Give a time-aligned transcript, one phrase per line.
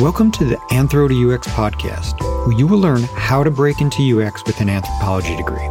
[0.00, 4.20] Welcome to the Anthro to UX podcast, where you will learn how to break into
[4.20, 5.66] UX with an anthropology degree.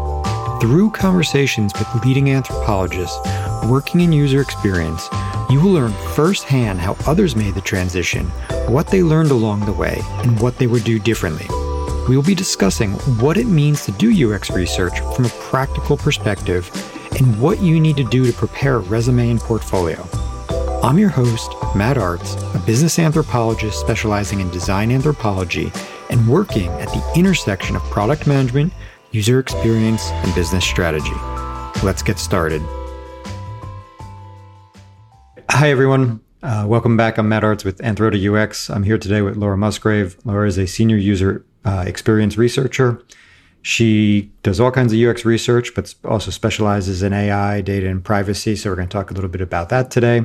[0.60, 3.20] Through conversations with leading anthropologists
[3.68, 5.08] working in user experience,
[5.48, 8.26] you will learn firsthand how others made the transition,
[8.68, 11.46] what they learned along the way, and what they would do differently.
[12.10, 16.72] We will be discussing what it means to do UX research from a practical perspective
[17.20, 20.04] and what you need to do to prepare a resume and portfolio.
[20.82, 25.74] I'm your host, Matt Artz, a business anthropologist specializing in design anthropology
[26.10, 28.72] and working at the intersection of product management,
[29.12, 31.12] user experience, and business strategy.
[31.84, 32.62] Let's get started.
[35.50, 36.22] Hi, everyone.
[36.42, 37.18] Uh, welcome back.
[37.18, 38.70] I'm Matt Artz with Anthro to UX.
[38.70, 40.16] I'm here today with Laura Musgrave.
[40.24, 43.04] Laura is a senior user uh, experience researcher
[43.66, 48.56] she does all kinds of UX research, but also specializes in AI, data, and privacy.
[48.56, 50.24] So we're going to talk a little bit about that today.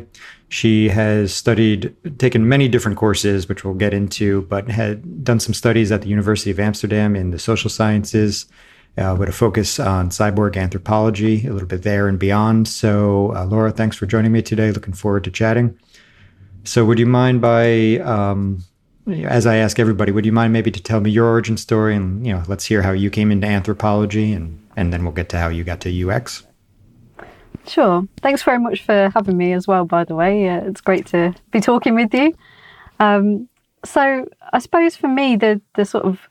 [0.51, 5.55] She has studied, taken many different courses, which we'll get into, but had done some
[5.55, 8.45] studies at the University of Amsterdam in the social sciences
[8.99, 12.69] uh, with a focus on cyborg anthropology, a little bit there and beyond.
[12.69, 14.71] So, uh, Laura, thanks for joining me today.
[14.71, 15.79] Looking forward to chatting.
[16.65, 18.63] So, would you mind by um,
[19.07, 22.27] as I ask everybody, would you mind maybe to tell me your origin story and
[22.27, 25.39] you know, let's hear how you came into anthropology and and then we'll get to
[25.39, 26.45] how you got to UX.
[27.67, 28.07] Sure.
[28.23, 29.85] Thanks very much for having me as well.
[29.85, 32.35] By the way, uh, it's great to be talking with you.
[32.99, 33.49] Um,
[33.85, 36.29] so I suppose for me, the the sort of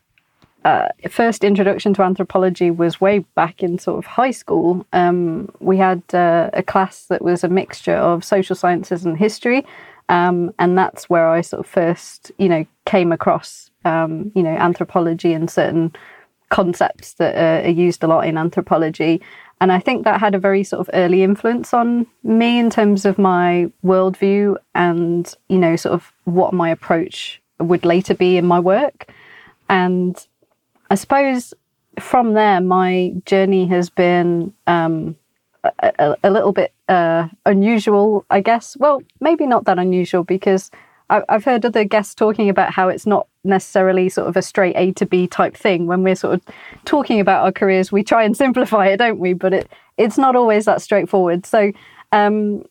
[0.66, 4.86] uh, first introduction to anthropology was way back in sort of high school.
[4.92, 9.66] Um, we had uh, a class that was a mixture of social sciences and history,
[10.09, 14.55] um, and that's where I sort of first, you know, came across, um, you know,
[14.55, 15.95] anthropology and certain
[16.49, 19.21] concepts that are used a lot in anthropology.
[19.61, 23.05] And I think that had a very sort of early influence on me in terms
[23.05, 28.45] of my worldview and, you know, sort of what my approach would later be in
[28.45, 29.11] my work.
[29.69, 30.16] And
[30.89, 31.53] I suppose
[31.99, 35.16] from there, my journey has been um,
[35.64, 38.78] a, a, little bit uh, unusual, I guess.
[38.78, 40.72] Well, maybe not that unusual because
[41.09, 44.75] I, I've heard other guests talking about how it's not necessarily sort of a straight
[44.75, 45.86] A to B type thing.
[45.88, 46.42] When we're sort of
[46.86, 49.34] talking about our careers, we try and simplify it, don't we?
[49.34, 51.46] But it it's not always that straightforward.
[51.46, 51.74] So
[52.12, 52.64] um,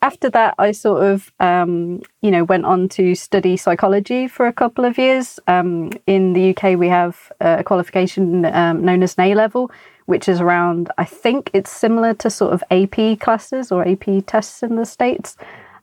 [0.00, 4.52] after that, I sort of, um, you know, went on to study psychology for a
[4.52, 5.38] couple of years.
[5.48, 9.70] Um, in the UK, we have a qualification um, known as A level,
[10.06, 14.62] which is around, I think it's similar to sort of AP classes or AP tests
[14.62, 15.36] in the States.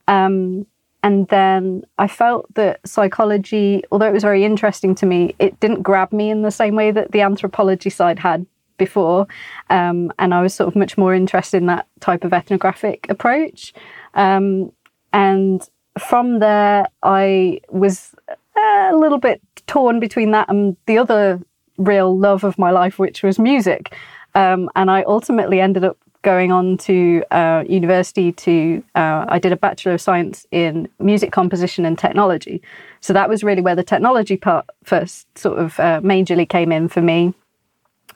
[0.07, 0.65] Um,
[1.03, 5.83] and then I felt that psychology, although it was very interesting to me, it didn't
[5.83, 8.45] grab me in the same way that the anthropology side had
[8.77, 9.27] before.
[9.69, 13.73] Um, and I was sort of much more interested in that type of ethnographic approach.
[14.13, 14.71] Um,
[15.11, 15.67] and
[15.99, 18.15] from there, I was
[18.57, 21.41] a little bit torn between that and the other
[21.77, 23.93] real love of my life, which was music.
[24.35, 29.51] Um, and I ultimately ended up going on to uh, university to, uh, I did
[29.51, 32.61] a Bachelor of Science in Music Composition and Technology.
[33.01, 36.87] So that was really where the technology part first sort of uh, majorly came in
[36.87, 37.33] for me.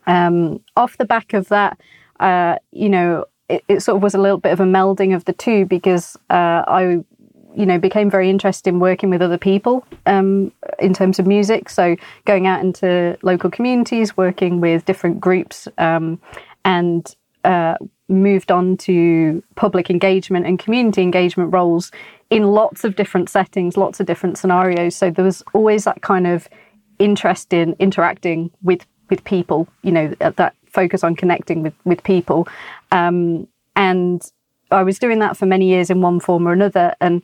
[0.07, 1.79] Um, off the back of that,
[2.21, 5.25] uh, you know, it, it, sort of was a little bit of a melding of
[5.25, 7.03] the two because uh, I
[7.57, 11.69] you know became very interested in working with other people um, in terms of music.
[11.69, 11.95] So
[12.25, 16.21] going out into local communities working with different groups um,
[16.63, 17.13] and
[17.43, 17.75] uh,
[18.07, 21.91] moved on to public engagement and community engagement roles
[22.29, 24.95] in lots of different settings lots of different scenarios.
[24.95, 26.47] So there was always that kind of
[26.99, 32.47] interest in interacting with with people you know that focus on connecting with with people.
[32.91, 34.21] Um, and
[34.69, 37.21] I was doing that for many years in one form or another and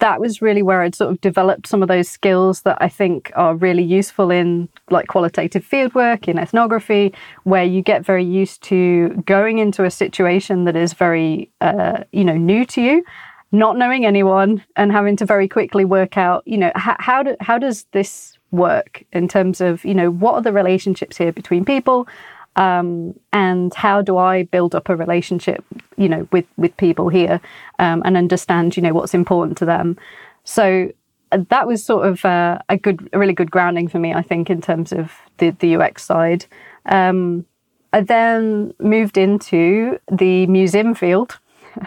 [0.00, 3.30] that was really where I'd sort of developed some of those skills that I think
[3.36, 9.10] are really useful in like qualitative fieldwork, in ethnography, where you get very used to
[9.26, 13.04] going into a situation that is very, uh, you know, new to you,
[13.52, 17.36] not knowing anyone, and having to very quickly work out, you know, how, how, do,
[17.40, 21.64] how does this work in terms of, you know, what are the relationships here between
[21.64, 22.08] people?
[22.56, 25.64] Um, and how do I build up a relationship,
[25.96, 27.40] you know, with with people here,
[27.78, 29.96] um, and understand, you know, what's important to them.
[30.44, 30.90] So
[31.32, 34.22] uh, that was sort of uh, a good, a really good grounding for me, I
[34.22, 36.46] think, in terms of the the UX side.
[36.86, 37.46] Um,
[37.92, 41.38] I then moved into the museum field.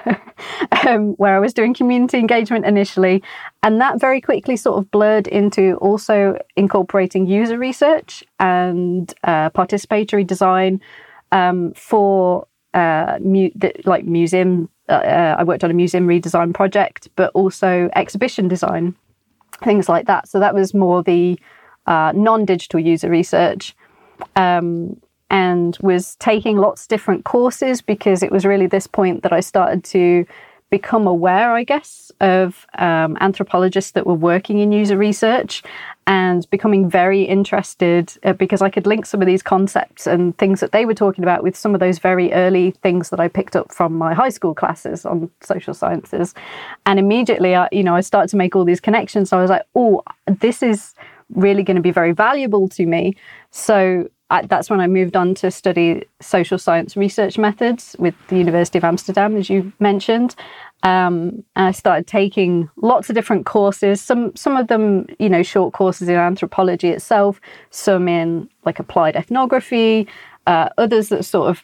[0.88, 3.24] um, where I was doing community engagement initially.
[3.62, 10.26] And that very quickly sort of blurred into also incorporating user research and uh, participatory
[10.26, 10.82] design
[11.32, 14.70] um, for uh, mu- the, like museum.
[14.90, 18.96] Uh, uh I worked on a museum redesign project, but also exhibition design.
[19.64, 20.28] things like that.
[20.28, 21.40] So that was more the
[21.86, 23.76] uh, non digital user research.
[24.36, 25.00] Um,
[25.34, 29.40] and was taking lots of different courses because it was really this point that I
[29.40, 30.28] started to
[30.70, 35.64] become aware, I guess, of um, anthropologists that were working in user research
[36.06, 40.60] and becoming very interested uh, because I could link some of these concepts and things
[40.60, 43.56] that they were talking about with some of those very early things that I picked
[43.56, 46.36] up from my high school classes on social sciences.
[46.86, 49.30] And immediately, I, you know, I started to make all these connections.
[49.30, 50.94] So I was like, oh, this is
[51.34, 53.16] really going to be very valuable to me.
[53.50, 58.38] So I, that's when I moved on to study social science research methods with the
[58.38, 60.36] University of Amsterdam, as you mentioned.
[60.82, 64.02] Um, and I started taking lots of different courses.
[64.02, 67.40] Some some of them, you know, short courses in anthropology itself.
[67.70, 70.08] Some in like applied ethnography.
[70.48, 71.64] Uh, others that sort of,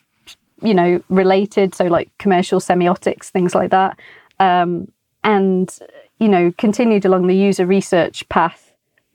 [0.61, 1.73] you know, related.
[1.73, 3.99] So like commercial semiotics, things like that.
[4.39, 4.91] Um,
[5.23, 5.75] and
[6.19, 8.68] you know, continued along the user research path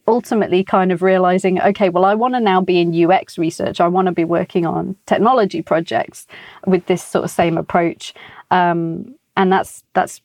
[0.06, 3.81] ultimately kind of realizing, okay, well, I want to now be in UX research.
[3.81, 6.27] I want to be working on technology projects
[6.67, 8.15] with this sort of same approach.
[8.51, 10.21] Um, and that's that's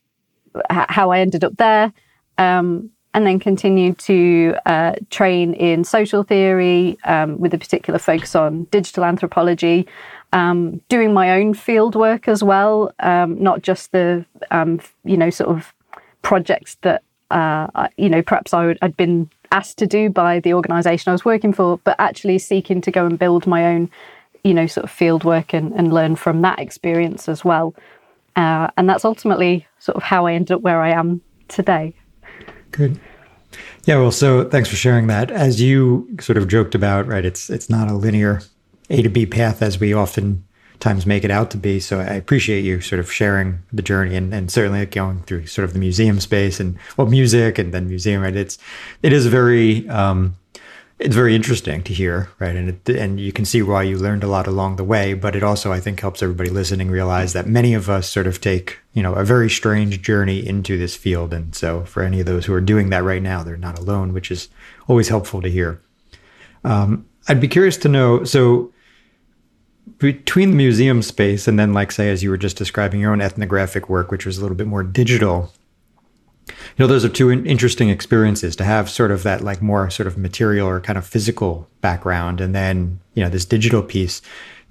[0.69, 1.93] how I ended up there.
[2.37, 8.35] Um, and then continued to uh, train in social theory um, with a particular focus
[8.35, 9.87] on digital anthropology,
[10.31, 15.31] um, doing my own field work as well, um, not just the um, you know
[15.31, 15.73] sort of
[16.21, 20.53] projects that uh, you know perhaps I would, I'd been asked to do by the
[20.53, 23.89] organisation I was working for, but actually seeking to go and build my own,
[24.43, 27.73] you know, sort of field work and, and learn from that experience as well.
[28.35, 31.93] Uh, and that's ultimately sort of how I ended up where I am today.
[32.71, 32.99] Good.
[33.85, 35.31] Yeah, well, so thanks for sharing that.
[35.31, 37.25] As you sort of joked about, right?
[37.25, 38.41] It's it's not a linear
[38.91, 40.45] A to B path as we often
[40.79, 41.79] times make it out to be.
[41.79, 45.65] So I appreciate you sort of sharing the journey and, and certainly going through sort
[45.65, 48.35] of the museum space and well, music and then museum, right?
[48.35, 48.57] It's,
[49.03, 50.35] it is very, um,
[50.99, 52.55] it's very interesting to hear, right?
[52.55, 55.35] And it, and you can see why you learned a lot along the way, but
[55.35, 58.79] it also I think helps everybody listening realize that many of us sort of take,
[58.93, 61.33] you know, a very strange journey into this field.
[61.33, 64.11] And so for any of those who are doing that right now, they're not alone,
[64.11, 64.49] which is
[64.87, 65.81] always helpful to hear.
[66.65, 68.25] Um, I'd be curious to know.
[68.25, 68.73] So
[69.97, 73.21] between the museum space and then like say as you were just describing your own
[73.21, 75.51] ethnographic work which was a little bit more digital
[76.49, 80.07] you know those are two interesting experiences to have sort of that like more sort
[80.07, 82.41] of material or kind of physical background.
[82.41, 84.21] And then you know this digital piece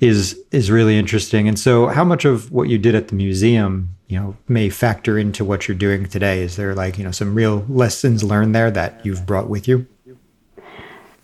[0.00, 1.49] is is really interesting.
[1.49, 5.19] And so how much of what you did at the museum you know may factor
[5.19, 6.43] into what you're doing today?
[6.43, 9.87] Is there like you know some real lessons learned there that you've brought with you?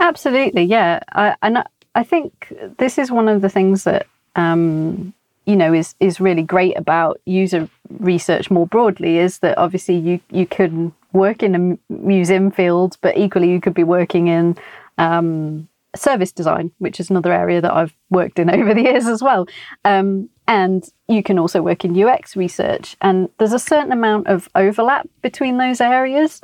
[0.00, 1.00] Absolutely yeah.
[1.12, 1.64] I, and
[1.94, 4.06] I think this is one of the things that
[4.36, 5.14] um,
[5.46, 7.68] you know is is really great about user
[7.98, 13.16] research more broadly is that obviously you you can work in a museum field, but
[13.16, 14.56] equally you could be working in
[14.98, 19.22] um, service design, which is another area that I've worked in over the years as
[19.22, 19.46] well.
[19.84, 24.48] Um, and you can also work in UX research, and there's a certain amount of
[24.54, 26.42] overlap between those areas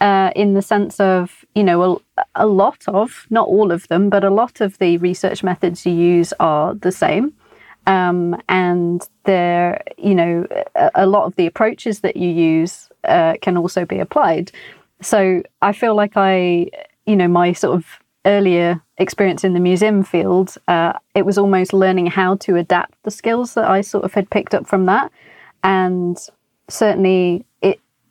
[0.00, 4.10] uh, in the sense of, you know, a, a, lot of, not all of them,
[4.10, 7.32] but a lot of the research methods you use are the same.
[7.86, 13.34] Um, and there, you know, a, a, lot of the approaches that you use uh,
[13.40, 14.50] can also be applied.
[15.00, 16.68] So I feel like I,
[17.06, 17.86] you know, my sort of
[18.24, 23.10] earlier experience in the museum field, uh, it was almost learning how to adapt the
[23.10, 25.12] skills that I sort of had picked up from that.
[25.62, 26.18] And
[26.68, 27.44] certainly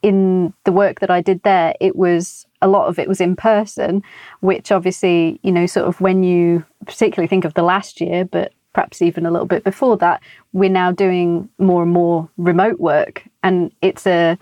[0.06, 3.36] in the work that I did there, it was a lot of it was in
[3.36, 4.04] person,
[4.42, 8.54] which obviously, you know, sort of when you particularly think of the last year, but
[8.72, 10.22] perhaps even a little bit before that,
[10.54, 13.24] we're now doing more and more remote work.
[13.42, 14.38] And it's a,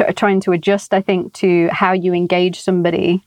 [0.00, 3.22] a trying to adjust, I think, to how you engage somebody,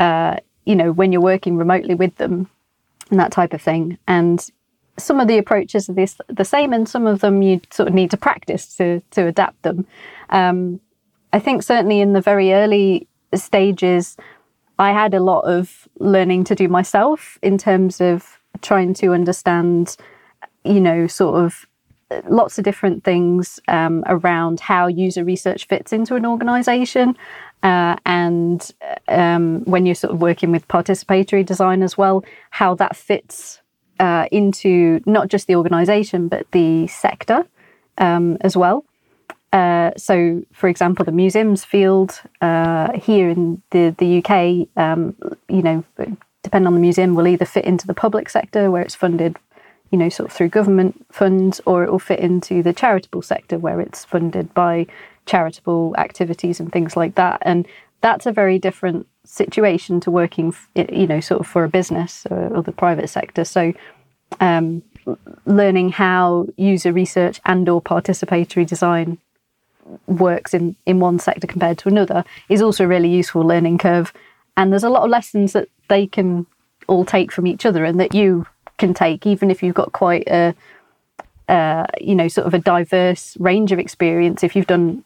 [0.00, 2.50] uh, you know, when you're working remotely with them
[3.10, 3.96] and that type of thing.
[4.06, 4.46] And
[4.98, 7.94] some of the approaches are this, the same, and some of them you sort of
[7.94, 9.86] need to practice to to adapt them.
[10.28, 10.80] Um,
[11.32, 14.16] I think certainly in the very early stages,
[14.78, 19.96] I had a lot of learning to do myself in terms of trying to understand,
[20.64, 21.66] you know, sort of
[22.28, 27.16] lots of different things um, around how user research fits into an organization.
[27.62, 28.72] Uh, and
[29.08, 33.60] um, when you're sort of working with participatory design as well, how that fits
[34.00, 37.46] uh, into not just the organization, but the sector
[37.98, 38.84] um, as well.
[39.52, 45.16] Uh, so, for example, the museums field uh, here in the the UK, um,
[45.48, 45.84] you know,
[46.42, 49.36] depending on the museum, will either fit into the public sector where it's funded,
[49.90, 53.58] you know, sort of through government funds, or it will fit into the charitable sector
[53.58, 54.86] where it's funded by
[55.26, 57.42] charitable activities and things like that.
[57.42, 57.66] And
[58.02, 62.56] that's a very different situation to working, you know, sort of for a business or,
[62.56, 63.44] or the private sector.
[63.44, 63.72] So,
[64.38, 64.84] um,
[65.44, 69.18] learning how user research and or participatory design
[70.06, 74.12] works in, in one sector compared to another is also a really useful learning curve.
[74.56, 76.46] And there's a lot of lessons that they can
[76.86, 78.46] all take from each other and that you
[78.78, 80.54] can take, even if you've got quite a,
[82.00, 84.42] you know, sort of a diverse range of experience.
[84.42, 85.04] If you've done,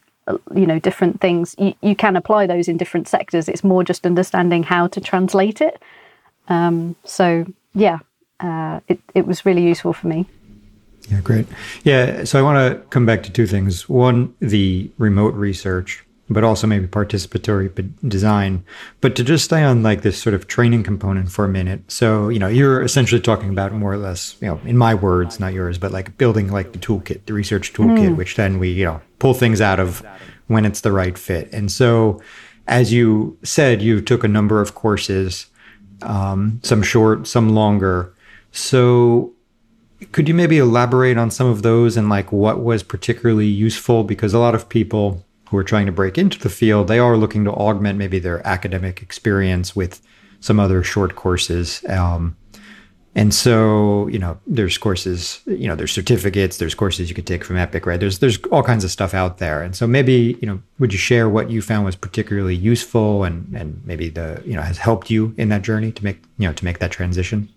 [0.55, 3.47] you know, different things, you, you can apply those in different sectors.
[3.47, 5.81] It's more just understanding how to translate it.
[6.47, 7.99] Um, so, yeah,
[8.39, 10.27] uh, it, it was really useful for me.
[11.09, 11.47] Yeah, great.
[11.83, 13.87] Yeah, so I want to come back to two things.
[13.87, 17.69] One, the remote research, but also maybe participatory
[18.07, 18.63] design.
[19.01, 21.91] But to just stay on like this sort of training component for a minute.
[21.91, 25.39] So, you know, you're essentially talking about more or less, you know, in my words,
[25.39, 28.15] not yours, but like building like the toolkit, the research toolkit, mm.
[28.15, 30.03] which then we, you know, pull things out of
[30.47, 31.51] when it's the right fit.
[31.53, 32.21] And so,
[32.67, 35.45] as you said, you took a number of courses,
[36.01, 38.11] um, some short, some longer.
[38.51, 39.34] So,
[40.11, 44.03] could you maybe elaborate on some of those and like what was particularly useful?
[44.03, 47.17] Because a lot of people who are trying to break into the field, they are
[47.17, 50.01] looking to augment maybe their academic experience with
[50.39, 51.83] some other short courses.
[51.87, 52.35] Um,
[53.17, 57.45] and so, you know, there's courses, you know, there's certificates, there's courses you could take
[57.45, 57.97] from Epic, right?
[57.97, 59.63] There's there's all kinds of stuff out there.
[59.63, 63.55] And so maybe, you know, would you share what you found was particularly useful and
[63.55, 66.53] and maybe the, you know, has helped you in that journey to make, you know,
[66.53, 67.47] to make that transition?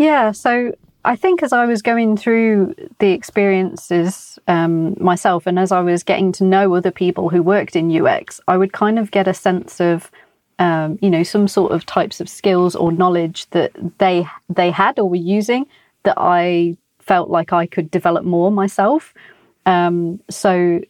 [0.00, 5.72] Yeah, so I think as I was going through the experiences um, myself and as
[5.72, 9.10] I was getting to know other people who worked in UX, I would kind of
[9.10, 10.10] get a sense of,
[10.58, 14.98] um, you know, some sort of types of skills or knowledge that they they had
[14.98, 15.66] or were using
[16.04, 19.12] that I felt like I could develop more myself.
[19.66, 20.80] Um, so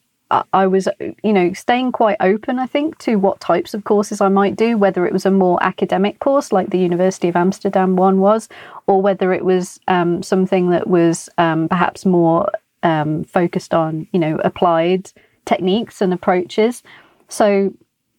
[0.52, 4.28] I was, you know, staying quite open, I think, to what types of courses I
[4.28, 8.20] might do, whether it was a more academic course like the University of Amsterdam one
[8.20, 8.48] was,
[8.86, 12.48] or whether it was um, something that was um, perhaps more
[12.82, 15.10] um, focused on, you know, applied
[15.46, 16.82] techniques and approaches.
[17.28, 17.74] So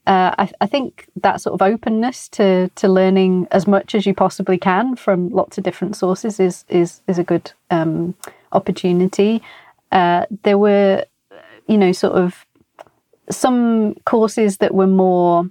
[0.07, 4.15] uh, I, I, think that sort of openness to to learning as much as you
[4.15, 8.15] possibly can from lots of different sources is is is a good um,
[8.51, 9.43] opportunity.
[9.91, 11.05] Uh, there were
[11.67, 12.45] you know, sort of
[13.29, 15.49] some courses that were more,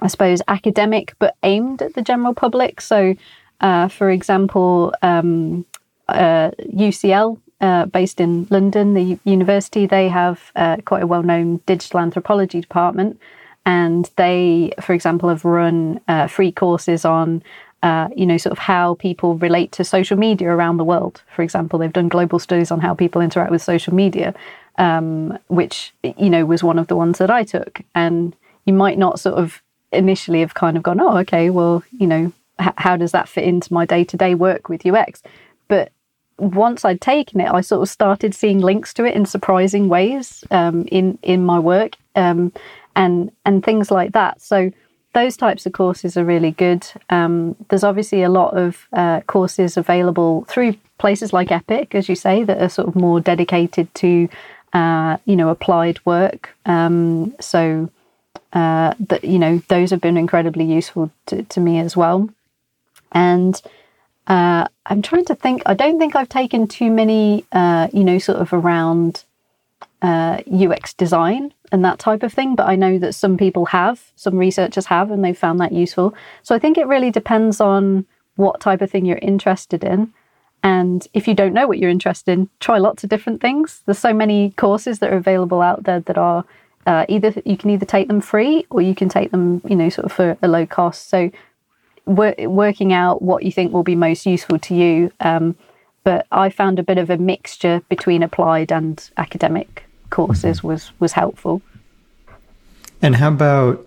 [0.00, 2.80] I suppose, academic but aimed at the general public.
[2.80, 3.14] So,
[3.60, 5.64] uh, for example, um,
[6.08, 11.60] uh, UCL, uh, based in London, the university, they have uh, quite a well known
[11.66, 13.20] digital anthropology department.
[13.66, 17.42] And they, for example, have run uh, free courses on
[17.82, 21.22] uh, you know, sort of how people relate to social media around the world.
[21.34, 24.34] For example, they've done global studies on how people interact with social media,
[24.80, 27.82] um, which you know was one of the ones that I took.
[27.94, 28.34] And
[28.64, 32.32] you might not sort of initially have kind of gone, oh, okay, well, you know,
[32.60, 35.22] h- how does that fit into my day to day work with UX?
[35.68, 35.92] But
[36.38, 40.42] once I'd taken it, I sort of started seeing links to it in surprising ways
[40.50, 42.52] um, in in my work um,
[42.96, 44.40] and and things like that.
[44.40, 44.72] So
[45.12, 46.86] those types of courses are really good.
[47.10, 52.14] Um, there's obviously a lot of uh, courses available through places like Epic, as you
[52.14, 54.28] say, that are sort of more dedicated to
[54.72, 56.50] uh, you know, applied work.
[56.66, 57.90] Um, so
[58.52, 62.28] uh, that you know, those have been incredibly useful to, to me as well.
[63.12, 63.60] And
[64.26, 65.62] uh, I'm trying to think.
[65.66, 69.24] I don't think I've taken too many, uh, you know, sort of around
[70.02, 72.54] UX uh, design and that type of thing.
[72.54, 76.14] But I know that some people have, some researchers have, and they've found that useful.
[76.42, 80.12] So I think it really depends on what type of thing you're interested in.
[80.62, 83.82] And if you don't know what you're interested in, try lots of different things.
[83.86, 86.44] There's so many courses that are available out there that are
[86.86, 89.88] uh, either you can either take them free or you can take them, you know,
[89.88, 91.08] sort of for a low cost.
[91.08, 91.30] So
[92.06, 95.12] wor- working out what you think will be most useful to you.
[95.20, 95.56] Um,
[96.04, 100.68] but I found a bit of a mixture between applied and academic courses mm-hmm.
[100.68, 101.62] was was helpful.
[103.02, 103.86] And how about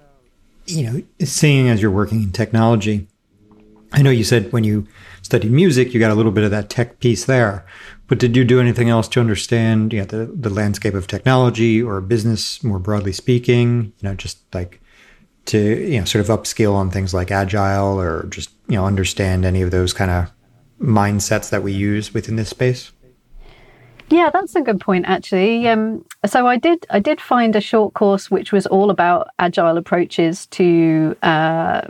[0.65, 3.07] you know, seeing as you're working in technology?
[3.91, 4.87] I know you said when you
[5.33, 7.65] studied music, you got a little bit of that tech piece there.
[8.07, 11.81] But did you do anything else to understand you know, the, the landscape of technology
[11.81, 13.93] or business more broadly speaking?
[13.97, 14.79] You know, just like
[15.45, 19.43] to, you know, sort of upskill on things like agile or just, you know, understand
[19.43, 20.31] any of those kind of
[20.79, 22.91] mindsets that we use within this space?
[24.09, 25.67] Yeah, that's a good point actually.
[25.67, 29.77] Um, so I did I did find a short course which was all about agile
[29.77, 31.81] approaches to uh,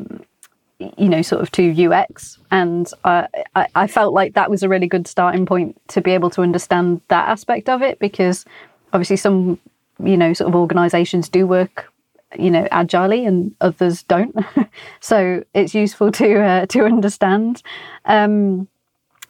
[0.97, 2.37] you know, sort of to UX.
[2.51, 3.27] And I,
[3.75, 7.01] I felt like that was a really good starting point to be able to understand
[7.09, 8.45] that aspect of it because
[8.91, 9.59] obviously some,
[10.03, 11.89] you know, sort of organizations do work
[12.37, 14.35] you know, agilely and others don't.
[14.99, 17.61] so it's useful to uh, to understand.
[18.05, 18.67] Um,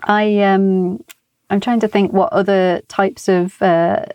[0.03, 1.03] I um,
[1.49, 4.05] I'm trying to think what other types of uh,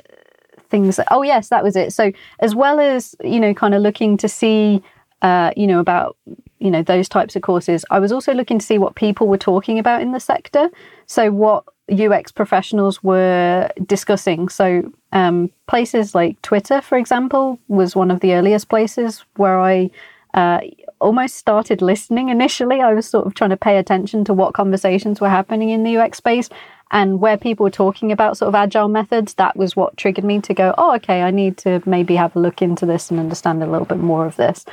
[0.71, 0.99] things.
[1.11, 1.93] Oh yes, that was it.
[1.93, 4.83] So as well as you know, kind of looking to see,
[5.23, 6.17] uh, you know, about
[6.59, 9.39] you know those types of courses, I was also looking to see what people were
[9.39, 10.71] talking about in the sector.
[11.07, 14.49] So what UX professionals were discussing.
[14.49, 19.91] So um, places like Twitter, for example, was one of the earliest places where I.
[20.35, 20.61] Uh,
[21.01, 22.81] almost started listening initially.
[22.81, 25.97] I was sort of trying to pay attention to what conversations were happening in the
[25.97, 26.51] UX space
[26.91, 29.35] and where people were talking about sort of agile methods.
[29.35, 32.41] That was what triggered me to go, oh, okay, I need to maybe have a
[32.41, 34.65] look into this and understand a little bit more of this.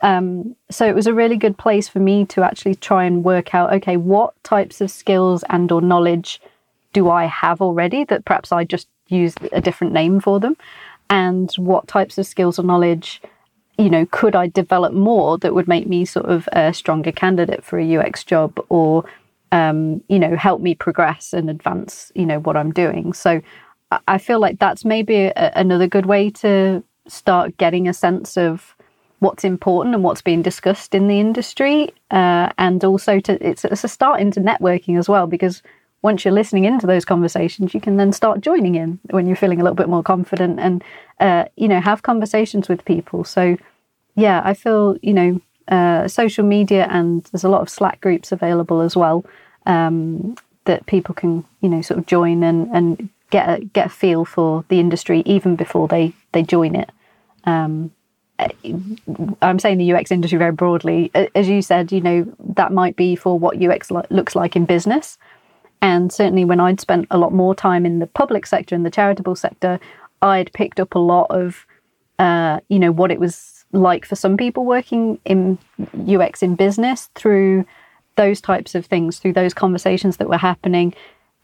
[0.00, 3.54] Um, so it was a really good place for me to actually try and work
[3.54, 6.40] out, okay, what types of skills and or knowledge
[6.92, 10.56] do I have already that perhaps I just use a different name for them,
[11.10, 13.20] and what types of skills or knowledge
[13.78, 17.64] you know, could I develop more that would make me sort of a stronger candidate
[17.64, 19.04] for a UX job or,
[19.52, 23.12] um, you know, help me progress and advance, you know, what I'm doing.
[23.12, 23.42] So
[24.06, 28.73] I feel like that's maybe a, another good way to start getting a sense of
[29.24, 31.92] what's important and what's being discussed in the industry.
[32.10, 35.62] Uh, and also to, it's, it's a start into networking as well, because
[36.02, 39.60] once you're listening into those conversations, you can then start joining in when you're feeling
[39.60, 40.84] a little bit more confident and,
[41.20, 43.24] uh, you know, have conversations with people.
[43.24, 43.56] So,
[44.14, 48.32] yeah, I feel, you know, uh, social media and there's a lot of Slack groups
[48.32, 49.24] available as well
[49.64, 53.88] um, that people can, you know, sort of join and, and get a, get a
[54.02, 56.90] feel for the industry even before they, they join it.
[57.44, 57.90] Um,
[58.38, 61.10] I'm saying the UX industry very broadly.
[61.34, 62.26] As you said, you know,
[62.56, 65.18] that might be for what UX lo- looks like in business.
[65.80, 68.90] And certainly when I'd spent a lot more time in the public sector and the
[68.90, 69.78] charitable sector,
[70.22, 71.66] I'd picked up a lot of,
[72.18, 75.58] uh, you know, what it was like for some people working in
[76.08, 77.66] UX in business through
[78.16, 80.94] those types of things, through those conversations that were happening,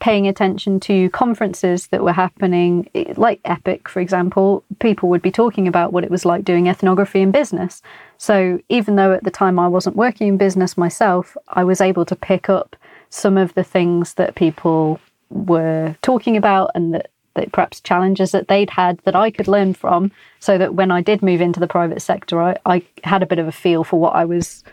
[0.01, 5.69] paying attention to conferences that were happening, like Epic, for example, people would be talking
[5.69, 7.83] about what it was like doing ethnography in business.
[8.17, 12.05] So even though at the time I wasn't working in business myself, I was able
[12.07, 12.77] to pick up
[13.11, 18.49] some of the things that people were talking about and that, that perhaps challenges that
[18.49, 21.69] they'd had that I could learn from so that when I did move into the
[21.69, 24.65] private sector, I, I had a bit of a feel for what I was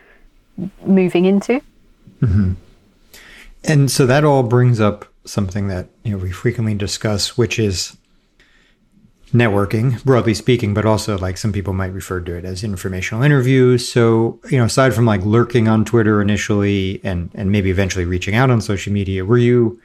[0.85, 1.61] moving into.
[2.21, 2.53] Mm-hmm.
[3.63, 7.97] And so that all brings up something that you know we frequently discuss, which is
[9.33, 13.87] networking, broadly speaking, but also like some people might refer to it as informational interviews.
[13.87, 18.35] So, you know, aside from like lurking on Twitter initially and and maybe eventually reaching
[18.35, 19.79] out on social media, were you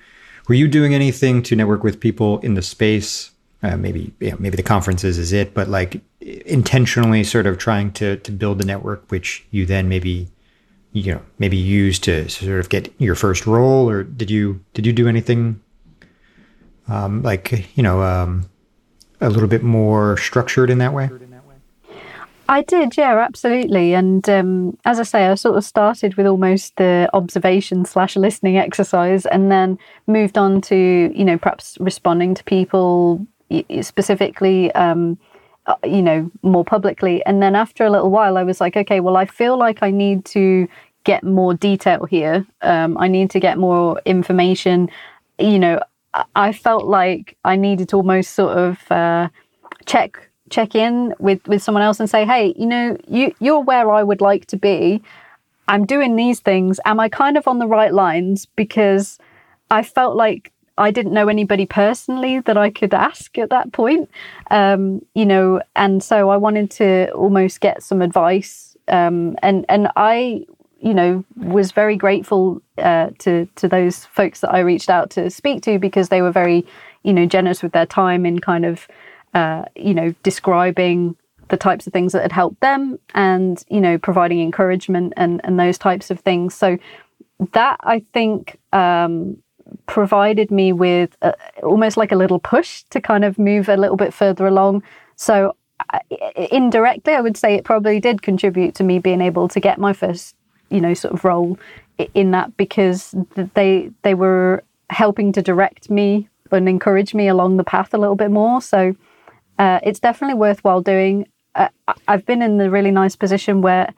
[0.49, 3.31] were you doing anything to network with people in the space?
[3.63, 7.93] Uh, maybe you know, maybe the conferences is it, but like intentionally sort of trying
[7.93, 10.29] to to build a network which you then maybe
[10.93, 14.87] you know maybe use to sort of get your first role or did you did
[14.87, 15.61] you do anything
[16.89, 18.49] um, like you know um,
[19.21, 21.09] a little bit more structured in that way?
[22.49, 23.95] I did, yeah, absolutely.
[23.95, 28.59] And um, as I say, I sort of started with almost the observation slash listening
[28.59, 33.27] exercise, and then moved on to you know perhaps responding to people
[33.81, 35.19] specifically, um,
[35.67, 37.25] uh, you know, more publicly.
[37.25, 39.91] And then after a little while, I was like, okay, well, I feel like I
[39.91, 40.69] need to
[41.05, 42.47] get more detail here.
[42.63, 44.91] Um, I need to get more information.
[45.39, 45.81] You know,
[46.37, 49.29] I felt like I needed to almost sort of uh,
[49.87, 53.91] check check in with with someone else and say, hey, you know, you you're where
[53.91, 55.03] I would like to be.
[55.69, 56.81] I'm doing these things.
[56.85, 58.47] Am I kind of on the right lines?
[58.57, 59.19] Because
[59.71, 64.11] I felt like I didn't know anybody personally that I could ask at that point.
[64.51, 68.77] Um, you know, and so I wanted to almost get some advice.
[68.89, 70.47] Um, and and I
[70.83, 75.31] you know, was very grateful uh, to to those folks that I reached out to
[75.31, 76.67] speak to because they were very,
[77.05, 78.89] you know, generous with their time in kind of,
[79.33, 81.17] uh, you know, describing
[81.49, 85.61] the types of things that had helped them and you know providing encouragement and and
[85.61, 86.55] those types of things.
[86.55, 86.79] So
[87.53, 89.37] that I think um,
[89.87, 93.97] provided me with a, almost like a little push to kind of move a little
[93.97, 94.83] bit further along.
[95.17, 95.57] So
[95.91, 95.99] uh,
[96.51, 99.93] indirectly, I would say it probably did contribute to me being able to get my
[99.93, 100.37] first
[100.71, 101.59] you know sort of role
[102.15, 103.15] in that because
[103.55, 108.15] they they were helping to direct me and encourage me along the path a little
[108.15, 108.61] bit more.
[108.61, 108.95] So
[109.59, 111.27] uh, it's definitely worthwhile doing.
[111.55, 111.69] Uh,
[112.09, 113.93] I've been in the really nice position where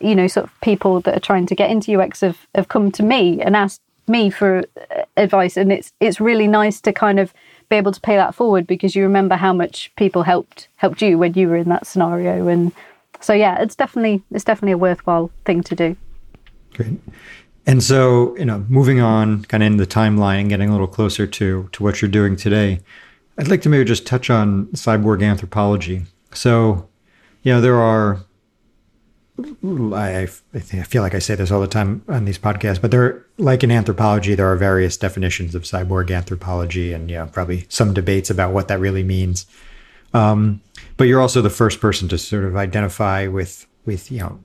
[0.00, 2.92] you know sort of people that are trying to get into UX have, have come
[2.92, 7.18] to me and asked me for uh, advice, and it's it's really nice to kind
[7.18, 7.32] of
[7.68, 11.18] be able to pay that forward because you remember how much people helped helped you
[11.18, 12.72] when you were in that scenario and
[13.20, 15.96] so yeah, it's definitely it's definitely a worthwhile thing to do.
[16.74, 17.00] Great.
[17.66, 21.26] And so, you know, moving on kind of in the timeline getting a little closer
[21.26, 22.80] to to what you're doing today,
[23.36, 26.06] I'd like to maybe just touch on cyborg anthropology.
[26.32, 26.88] So,
[27.42, 28.20] you know, there are
[29.38, 30.22] I,
[30.54, 33.62] I feel like I say this all the time on these podcasts, but there, like
[33.62, 38.52] in anthropology, there are various definitions of cyborg anthropology, and yeah, probably some debates about
[38.52, 39.46] what that really means.
[40.12, 40.60] Um,
[40.96, 44.40] but you're also the first person to sort of identify with with you know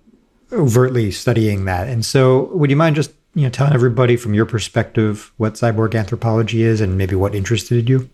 [0.52, 1.88] overtly studying that.
[1.88, 5.96] And so, would you mind just you know telling everybody from your perspective what cyborg
[5.96, 8.10] anthropology is and maybe what interested you?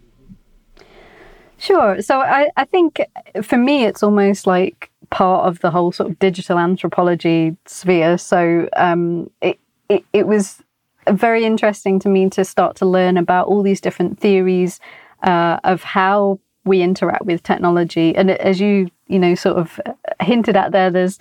[1.58, 2.02] Sure.
[2.02, 3.02] So I, I think
[3.44, 8.18] for me, it's almost like part of the whole sort of digital anthropology sphere.
[8.18, 10.62] So um, it, it, it was
[11.10, 14.80] very interesting to me to start to learn about all these different theories
[15.24, 18.16] uh, of how we interact with technology.
[18.16, 19.80] And as you you know sort of
[20.22, 21.18] hinted at there, there's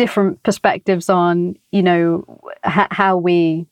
[0.00, 2.24] different perspectives on you know
[2.62, 3.66] how we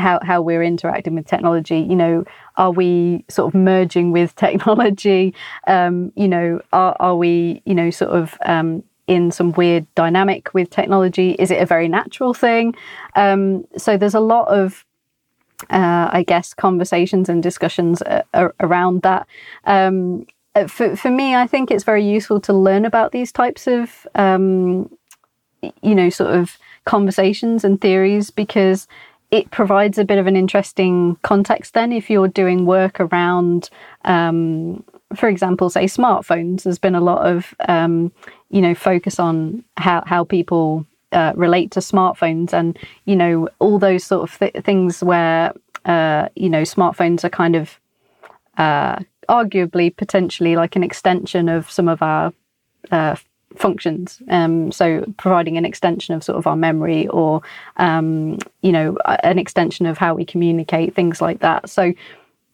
[0.00, 1.78] how how we're interacting with technology.
[1.78, 2.24] You know,
[2.56, 5.34] are we sort of merging with technology?
[5.66, 10.52] Um, you know, are are we you know sort of um, in some weird dynamic
[10.54, 11.32] with technology?
[11.32, 12.74] Is it a very natural thing?
[13.16, 14.84] Um, so there's a lot of
[15.68, 18.22] uh, I guess conversations and discussions uh,
[18.60, 19.26] around that.
[19.64, 20.26] Um,
[20.68, 24.90] for, for me, I think it's very useful to learn about these types of, um,
[25.82, 28.88] you know, sort of conversations and theories because
[29.30, 33.70] it provides a bit of an interesting context then if you're doing work around
[34.04, 34.82] um,
[35.14, 36.62] for example say smartphones.
[36.62, 38.12] There's been a lot of um,
[38.50, 43.78] you know focus on how, how people uh, relate to smartphones and you know all
[43.78, 45.52] those sort of th- things where
[45.84, 47.78] uh, you know smartphones are kind of
[48.58, 52.32] uh, arguably potentially like an extension of some of our
[52.90, 53.16] uh,
[53.56, 54.22] functions.
[54.28, 57.42] Um, so providing an extension of sort of our memory or,
[57.76, 61.68] um, you know, an extension of how we communicate, things like that.
[61.68, 61.92] So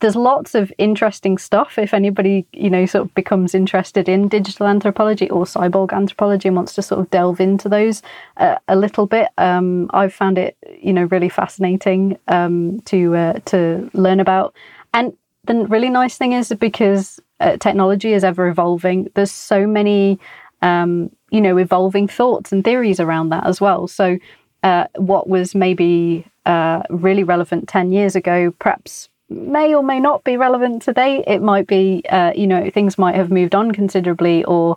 [0.01, 1.79] there's lots of interesting stuff.
[1.79, 6.57] If anybody, you know, sort of becomes interested in digital anthropology or cyborg anthropology and
[6.57, 8.03] wants to sort of delve into those
[8.37, 13.33] uh, a little bit, um, I've found it, you know, really fascinating um, to uh,
[13.47, 14.55] to learn about.
[14.93, 19.11] And the really nice thing is because uh, technology is ever evolving.
[19.15, 20.19] There's so many
[20.63, 23.89] um, you know, evolving thoughts and theories around that as well.
[23.89, 24.19] So,
[24.63, 30.25] uh, what was maybe uh, really relevant 10 years ago, perhaps may or may not
[30.25, 31.23] be relevant today.
[31.27, 34.77] It might be, uh, you know, things might have moved on considerably, or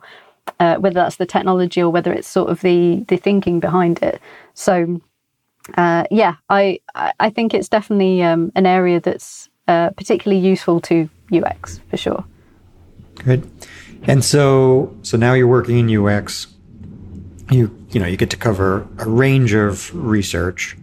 [0.59, 4.19] uh, whether that's the technology or whether it's sort of the the thinking behind it.
[4.53, 5.01] So,
[5.77, 6.79] uh, yeah, I
[7.19, 12.25] I think it's definitely um, an area that's uh, particularly useful to UX for sure.
[13.15, 13.49] Good.
[14.03, 16.47] And so, so now you're working in UX.
[17.51, 20.77] You, you know, you get to cover a range of research.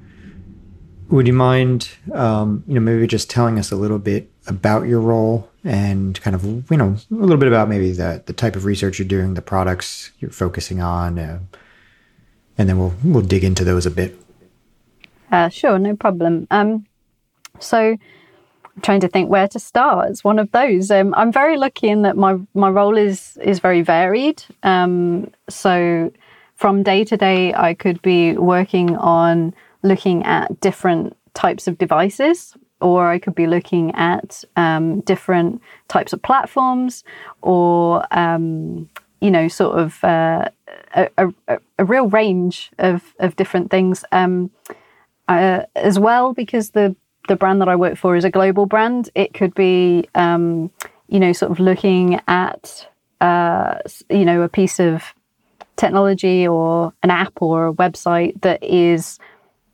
[1.08, 5.00] Would you mind, um, you know, maybe just telling us a little bit about your
[5.00, 8.64] role and kind of, you know, a little bit about maybe the the type of
[8.64, 11.38] research you're doing, the products you're focusing on, uh,
[12.58, 14.16] and then we'll we'll dig into those a bit.
[15.30, 16.46] Uh, sure, no problem.
[16.50, 16.86] Um,
[17.60, 17.96] so
[18.82, 20.10] trying to think where to start.
[20.10, 20.90] It's one of those.
[20.90, 24.42] Um, I'm very lucky in that my my role is is very varied.
[24.62, 26.10] Um, so
[26.54, 32.56] from day to day, I could be working on looking at different types of devices,
[32.80, 37.04] or I could be looking at um, different types of platforms,
[37.42, 38.88] or um,
[39.20, 40.48] you know, sort of uh,
[40.94, 41.08] a,
[41.48, 44.04] a, a, real range of of different things.
[44.12, 44.50] Um,
[45.28, 46.94] uh, as well, because the
[47.28, 49.10] the brand that I work for is a global brand.
[49.14, 50.70] It could be, um,
[51.08, 52.88] you know, sort of looking at,
[53.20, 53.78] uh,
[54.10, 55.14] you know, a piece of
[55.76, 59.18] technology or an app or a website that is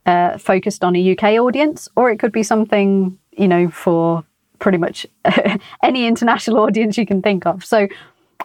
[0.05, 4.23] uh, focused on a UK audience, or it could be something, you know, for
[4.59, 5.05] pretty much
[5.83, 7.63] any international audience you can think of.
[7.63, 7.87] So,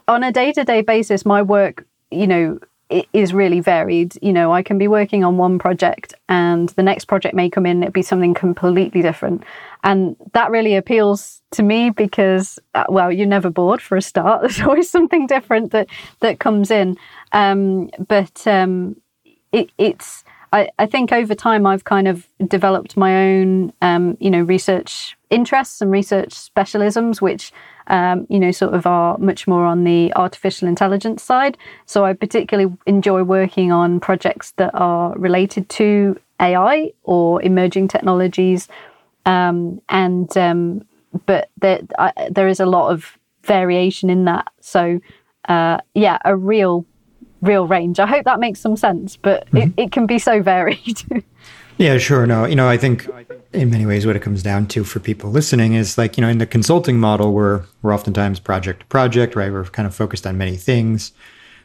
[0.07, 2.59] on a day to day basis, my work, you know,
[3.13, 4.15] is really varied.
[4.23, 7.67] You know, I can be working on one project and the next project may come
[7.67, 9.45] in, it'd be something completely different.
[9.85, 14.41] And that really appeals to me because, uh, well, you're never bored for a start.
[14.43, 15.89] There's always something different that,
[16.21, 16.97] that comes in.
[17.33, 18.97] Um, but um,
[19.53, 24.31] it, it's, I, I think over time I've kind of developed my own, um, you
[24.31, 27.53] know, research interests and research specialisms, which
[27.89, 31.57] um, you know, sort of are much more on the artificial intelligence side.
[31.87, 38.69] So I particularly enjoy working on projects that are related to AI or emerging technologies.
[39.27, 40.87] Um, and um,
[41.27, 44.49] but there, I, there is a lot of variation in that.
[44.61, 45.01] So
[45.49, 46.85] uh, yeah, a real
[47.41, 48.01] real range.
[48.01, 49.57] I hope that makes some sense, but mm-hmm.
[49.79, 51.01] it, it can be so varied.
[51.79, 52.27] yeah, sure.
[52.27, 53.09] No, you know, I think
[53.53, 56.29] in many ways what it comes down to for people listening is like, you know,
[56.29, 59.51] in the consulting model, we're, we're oftentimes project to project, right?
[59.51, 61.13] We're kind of focused on many things.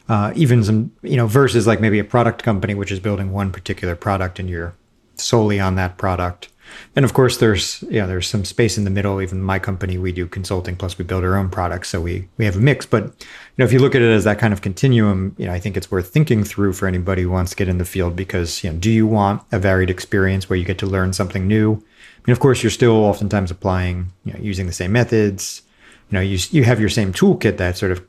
[0.10, 3.52] Uh, even some, you know, versus like maybe a product company, which is building one
[3.52, 4.76] particular product and you're
[5.16, 6.50] solely on that product.
[6.96, 9.22] And of course, there's yeah, there's some space in the middle.
[9.22, 12.46] Even my company, we do consulting plus we build our own products, so we we
[12.46, 12.86] have a mix.
[12.86, 15.54] But you know, if you look at it as that kind of continuum, you know,
[15.54, 18.16] I think it's worth thinking through for anybody who wants to get in the field
[18.16, 21.48] because you know, do you want a varied experience where you get to learn something
[21.48, 21.74] new?
[21.74, 25.64] I mean, of course, you're still oftentimes applying, you know, using the same methods.
[26.10, 28.06] You know, you you have your same toolkit that sort of,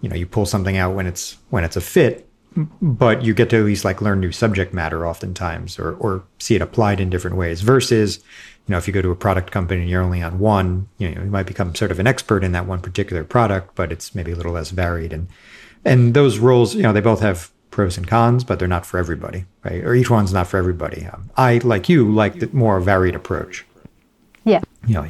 [0.00, 3.50] you know, you pull something out when it's when it's a fit but you get
[3.50, 7.10] to at least like learn new subject matter oftentimes or, or see it applied in
[7.10, 8.18] different ways versus
[8.66, 11.10] you know if you go to a product company and you're only on one you
[11.10, 14.14] know you might become sort of an expert in that one particular product but it's
[14.14, 15.12] maybe a little less varied.
[15.12, 15.28] And
[15.84, 18.98] and those roles you know they both have pros and cons but they're not for
[18.98, 19.84] everybody right?
[19.84, 21.06] Or each one's not for everybody.
[21.06, 23.64] Um, i like you like the more varied approach.
[24.44, 24.62] Yeah.
[24.86, 25.08] You know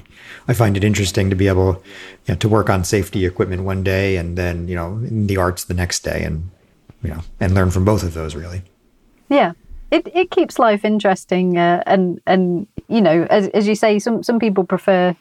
[0.48, 1.83] i find it interesting to be able
[2.27, 5.37] you know, to work on safety equipment one day and then you know in the
[5.37, 6.51] arts the next day and
[7.02, 8.62] you know, and learn from both of those really.
[9.28, 9.52] Yeah.
[9.90, 14.22] It, it keeps life interesting uh, and and you know as, as you say some
[14.22, 15.16] some people prefer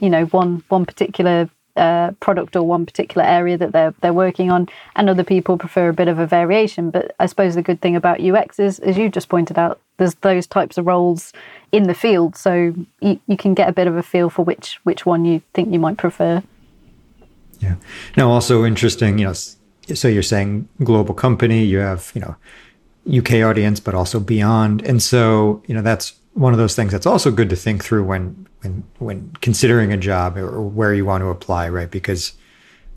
[0.00, 4.50] you know one one particular uh, product or one particular area that they're they're working
[4.50, 6.90] on, and other people prefer a bit of a variation.
[6.90, 10.14] But I suppose the good thing about UX is, as you just pointed out, there's
[10.16, 11.32] those types of roles
[11.72, 14.80] in the field, so you, you can get a bit of a feel for which
[14.82, 16.42] which one you think you might prefer.
[17.60, 17.76] Yeah.
[18.16, 19.34] Now, also interesting, you know,
[19.94, 22.36] so you're saying global company, you have, you know,
[23.10, 24.82] UK audience, but also beyond.
[24.82, 28.04] And so, you know, that's one of those things that's also good to think through
[28.04, 31.90] when when when considering a job or where you want to apply, right?
[31.90, 32.32] Because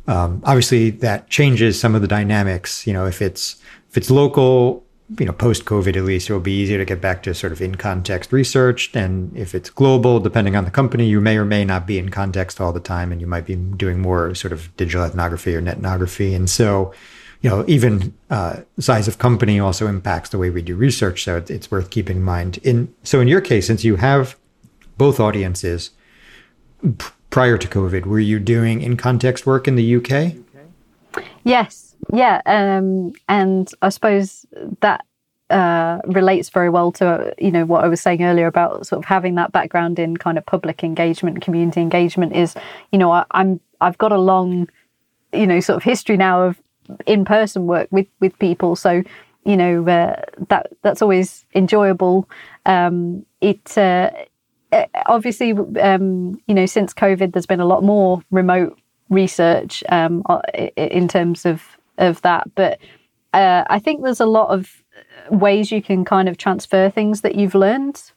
[0.07, 2.85] um, obviously that changes some of the dynamics.
[2.85, 3.55] You know, if it's
[3.89, 4.85] if it's local,
[5.19, 7.52] you know, post COVID at least, it will be easier to get back to sort
[7.52, 8.93] of in context research.
[8.95, 12.10] And if it's global, depending on the company, you may or may not be in
[12.10, 15.62] context all the time, and you might be doing more sort of digital ethnography or
[15.62, 16.36] netnography.
[16.36, 16.93] And so,
[17.41, 21.23] you know, even uh, size of company also impacts the way we do research.
[21.23, 22.60] So it's worth keeping in mind.
[22.63, 24.38] In so in your case, since you have
[24.97, 25.91] both audiences
[27.30, 30.36] prior to COVID, were you doing in context work in the UK?
[31.43, 34.45] Yes, yeah, um, and I suppose
[34.81, 35.05] that
[35.49, 39.05] uh, relates very well to you know what I was saying earlier about sort of
[39.05, 42.35] having that background in kind of public engagement, community engagement.
[42.35, 42.55] Is
[42.91, 44.67] you know I, I'm I've got a long
[45.31, 46.61] you know sort of history now of
[47.05, 49.03] in person work with with people, so
[49.45, 52.27] you know uh, that that's always enjoyable.
[52.65, 54.09] Um, it uh,
[55.05, 60.23] obviously um, you know since COVID, there's been a lot more remote research um,
[60.75, 62.53] in terms of of that.
[62.56, 62.79] But
[63.34, 64.84] uh, I think there's a lot of
[65.29, 68.12] ways you can kind of transfer things that you've learned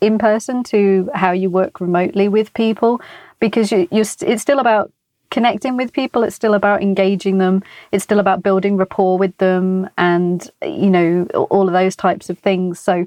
[0.00, 3.00] in person to how you work remotely with people
[3.38, 4.90] because you, are st- it's still about
[5.30, 9.88] connecting with people it's still about engaging them it's still about building rapport with them
[9.98, 13.06] and you know all of those types of things so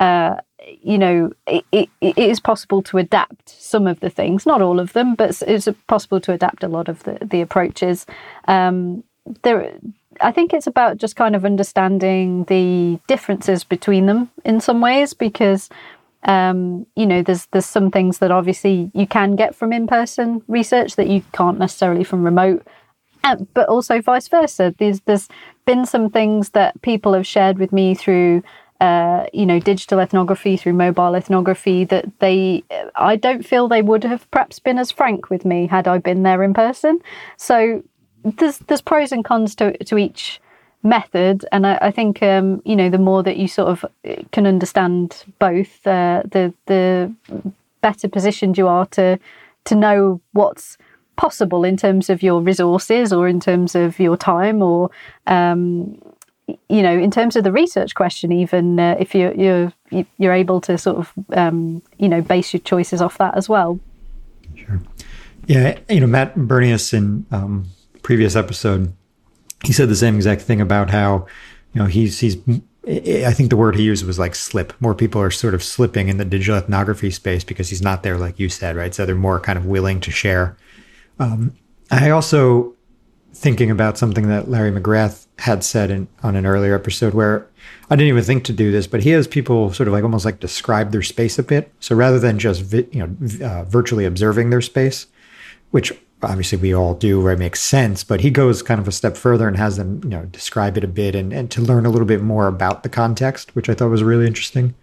[0.00, 0.34] uh,
[0.82, 4.80] you know it, it, it is possible to adapt some of the things not all
[4.80, 8.06] of them but it's possible to adapt a lot of the, the approaches
[8.48, 9.04] um,
[9.42, 9.72] there
[10.20, 15.14] I think it's about just kind of understanding the differences between them in some ways
[15.14, 15.68] because
[16.24, 20.96] um, you know there's there's some things that obviously you can get from in-person research
[20.96, 22.66] that you can't necessarily from remote
[23.24, 24.74] uh, but also vice versa.
[24.78, 25.28] There's there's
[25.64, 28.42] been some things that people have shared with me through
[28.80, 32.62] uh, you know digital ethnography through mobile ethnography that they
[32.94, 36.22] I don't feel they would have perhaps been as frank with me had I been
[36.22, 37.00] there in person.
[37.36, 37.82] So
[38.24, 40.40] there's there's pros and cons to to each
[40.82, 44.22] method, and I, I think um, you know the more that you sort of uh,
[44.32, 47.12] can understand both, uh, the the
[47.80, 49.18] better positioned you are to
[49.64, 50.78] to know what's
[51.16, 54.88] possible in terms of your resources or in terms of your time or
[55.26, 56.00] um,
[56.68, 59.72] you know in terms of the research question even uh, if you're you're
[60.18, 63.78] you're able to sort of um, you know base your choices off that as well.
[64.54, 64.80] Sure.
[65.46, 67.68] Yeah you know matt bernius in um,
[68.02, 68.92] previous episode,
[69.64, 71.26] he said the same exact thing about how,
[71.74, 72.36] you know, he's he's
[72.88, 74.72] I think the word he used was like slip.
[74.80, 78.16] More people are sort of slipping in the digital ethnography space because he's not there,
[78.16, 78.94] like you said, right?
[78.94, 80.56] So they're more kind of willing to share.
[81.18, 81.54] Um,
[81.90, 82.74] I also
[83.34, 87.46] thinking about something that Larry McGrath had said in, on an earlier episode where
[87.90, 90.24] I didn't even think to do this, but he has people sort of like almost
[90.24, 91.70] like describe their space a bit.
[91.80, 95.06] So rather than just vi- you know uh, virtually observing their space,
[95.72, 98.92] which obviously we all do where it makes sense, but he goes kind of a
[98.92, 101.86] step further and has them, you know, describe it a bit and, and to learn
[101.86, 104.74] a little bit more about the context, which I thought was really interesting.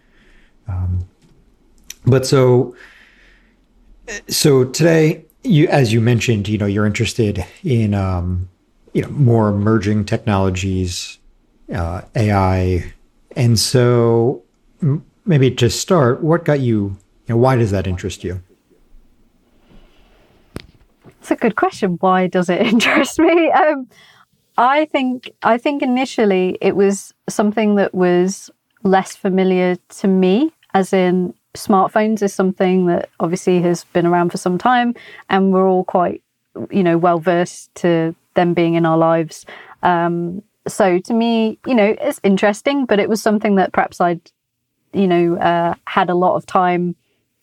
[0.68, 1.08] Um,
[2.06, 2.76] but so,
[4.28, 8.50] so today, you as you mentioned, you know, you're interested in, um,
[8.94, 11.18] you know, more emerging technologies,
[11.74, 12.94] uh, AI,
[13.36, 14.42] and so
[15.26, 18.42] maybe to start, what got you, you know, why does that interest you?
[21.26, 21.98] It's a good question.
[22.02, 23.50] Why does it interest me?
[23.50, 23.90] Um,
[24.60, 28.52] I think I think initially it was something that was
[28.84, 34.38] less familiar to me, as in smartphones is something that obviously has been around for
[34.38, 34.94] some time,
[35.28, 36.22] and we're all quite,
[36.70, 39.48] you know, well versed to them being in our lives.
[39.82, 44.22] Um, so to me, you know, it's interesting, but it was something that perhaps I'd,
[44.94, 46.96] you know, uh, had a lot of time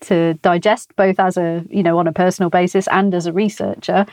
[0.02, 4.06] to digest both as a you know on a personal basis and as a researcher.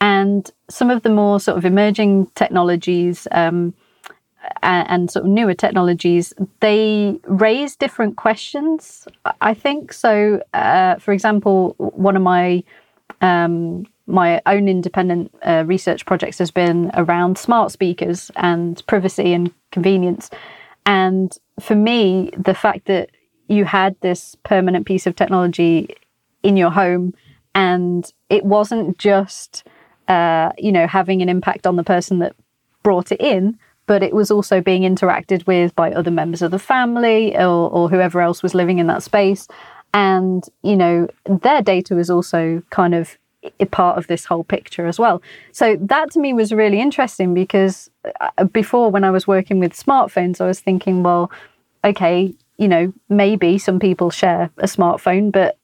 [0.00, 3.74] And some of the more sort of emerging technologies um,
[4.62, 9.06] and, and, sort of newer technologies they raise different questions
[9.42, 9.92] i think.
[9.92, 12.62] So uh, for example one of my
[13.20, 19.52] um, my own independent uh, research projects has been around smart speakers and privacy and
[19.70, 20.30] convenience.
[20.86, 23.10] And for me the fact that
[23.50, 25.94] you had this permanent piece of technology
[26.42, 27.14] in your home
[27.54, 29.64] and it wasn't just
[30.08, 32.34] uh, you know having an impact on the person that
[32.82, 33.58] brought it in
[33.90, 37.88] but it was also being interacted with by other members of the family or, or
[37.88, 39.48] whoever else was living in that space.
[39.92, 43.18] And you know their data was also kind of
[43.58, 45.20] a part of this whole picture as well.
[45.50, 49.74] So that to me was really interesting because uh, before when i was working with
[49.74, 51.30] smartphones i was thinking well
[51.84, 55.56] okay you know, maybe some people share a smartphone, but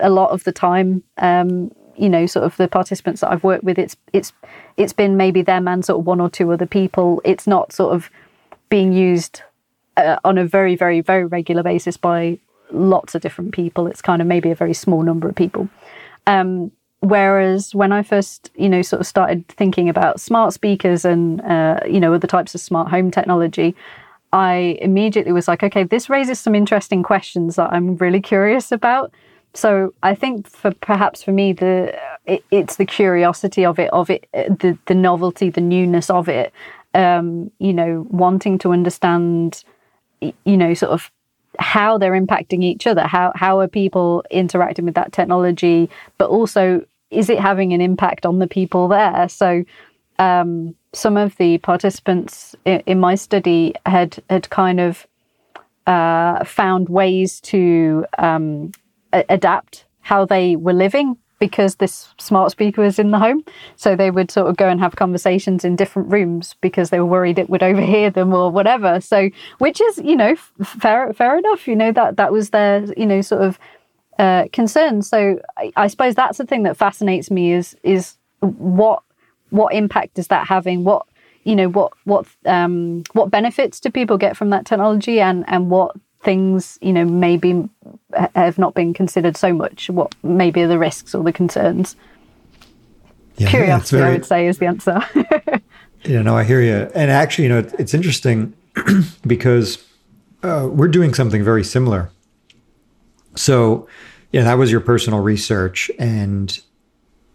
[0.00, 3.62] a lot of the time, um, you know, sort of the participants that I've worked
[3.62, 4.32] with, it's it's
[4.76, 7.22] it's been maybe them and sort of one or two other people.
[7.24, 8.10] It's not sort of
[8.68, 9.42] being used
[9.96, 12.40] uh, on a very, very, very regular basis by
[12.72, 13.86] lots of different people.
[13.86, 15.68] It's kind of maybe a very small number of people.
[16.26, 21.40] Um, whereas when I first, you know, sort of started thinking about smart speakers and
[21.42, 23.76] uh, you know other types of smart home technology,
[24.32, 29.12] I immediately was like, okay, this raises some interesting questions that I'm really curious about.
[29.54, 34.10] So I think for perhaps for me, the it, it's the curiosity of it, of
[34.10, 36.52] it, the the novelty, the newness of it.
[36.94, 39.64] Um, you know, wanting to understand,
[40.20, 41.10] you know, sort of
[41.58, 43.02] how they're impacting each other.
[43.06, 45.90] How how are people interacting with that technology?
[46.18, 49.28] But also, is it having an impact on the people there?
[49.28, 49.64] So
[50.18, 55.06] um, some of the participants in, in, my study had had kind of
[55.86, 58.72] uh, found ways to um,
[59.12, 63.44] a- adapt how they were living because this smart speaker was in the home.
[63.76, 67.06] So they would sort of go and have conversations in different rooms because they were
[67.06, 69.00] worried it would overhear them or whatever.
[69.00, 71.68] So, which is, you know, fair, fair enough.
[71.68, 73.58] You know, that, that was their, you know, sort of
[74.18, 75.02] uh, concern.
[75.02, 79.02] So I, I suppose that's the thing that fascinates me is, is what
[79.50, 80.84] what impact is that having?
[80.84, 81.06] What
[81.44, 85.70] you know, what what um, what benefits do people get from that technology, and and
[85.70, 87.68] what things you know maybe
[88.34, 89.88] have not been considered so much?
[89.88, 91.96] What maybe are the risks or the concerns?
[93.36, 95.00] Yeah, Curiosity, very, I would say, is the answer.
[96.04, 98.52] you know, I hear you, and actually, you know, it's interesting
[99.26, 99.84] because
[100.42, 102.10] uh, we're doing something very similar.
[103.36, 103.86] So,
[104.32, 106.58] yeah, that was your personal research, and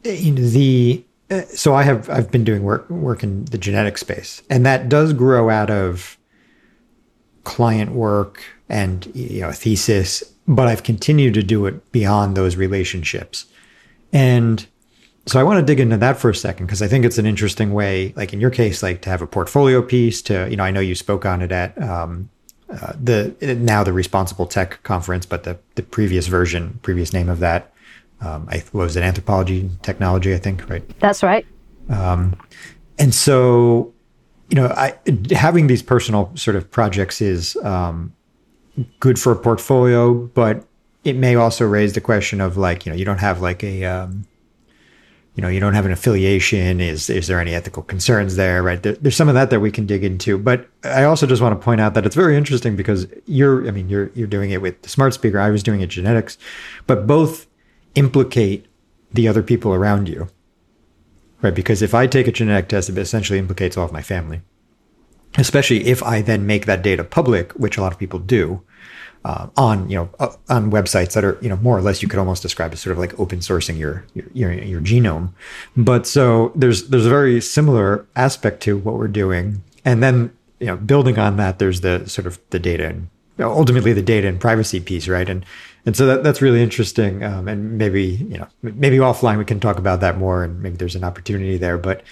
[0.04, 1.06] you know, the
[1.42, 5.14] so I have I've been doing work work in the genetic space, and that does
[5.14, 6.18] grow out of
[7.44, 13.46] client work and you know thesis, but I've continued to do it beyond those relationships,
[14.12, 14.66] and
[15.26, 17.26] so I want to dig into that for a second because I think it's an
[17.26, 20.22] interesting way, like in your case, like to have a portfolio piece.
[20.24, 22.30] To you know, I know you spoke on it at um,
[22.70, 27.40] uh, the now the Responsible Tech conference, but the the previous version, previous name of
[27.40, 27.74] that
[28.24, 30.84] um, I was it anthropology technology, I think, right?
[31.00, 31.46] That's right.
[31.90, 32.36] Um,
[32.98, 33.94] and so,
[34.50, 34.94] you know, I,
[35.32, 38.14] having these personal sort of projects is um,
[39.00, 40.66] good for a portfolio, but
[41.04, 43.84] it may also raise the question of like, you know, you don't have like a,
[43.84, 44.26] um,
[45.36, 46.80] you know, you don't have an affiliation.
[46.80, 48.62] Is is there any ethical concerns there?
[48.62, 48.82] Right?
[48.82, 50.38] There, there's some of that that we can dig into.
[50.38, 53.72] But I also just want to point out that it's very interesting because you're, I
[53.72, 55.40] mean, you're you're doing it with the smart speaker.
[55.40, 56.38] I was doing it genetics,
[56.86, 57.48] but both
[57.96, 58.66] implicate
[59.12, 60.28] the other people around you.
[61.42, 61.54] Right?
[61.54, 64.42] Because if I take a genetic test, it essentially implicates all of my family.
[65.38, 68.62] Especially if I then make that data public, which a lot of people do.
[69.26, 72.08] uh, on you know uh, on websites that are you know more or less you
[72.08, 75.30] could almost describe as sort of like open sourcing your your your, your genome.
[75.78, 80.68] But so there's there's a very similar aspect to what we're doing, and then you
[80.68, 84.40] know building on that, there's the sort of the data and ultimately the data and
[84.40, 85.30] privacy piece, right?
[85.30, 85.46] And
[85.86, 87.24] and so that, that's really interesting.
[87.24, 90.78] Um, and maybe you know maybe offline we can talk about that more, and maybe
[90.78, 91.78] there's an opportunity there.
[91.78, 92.04] But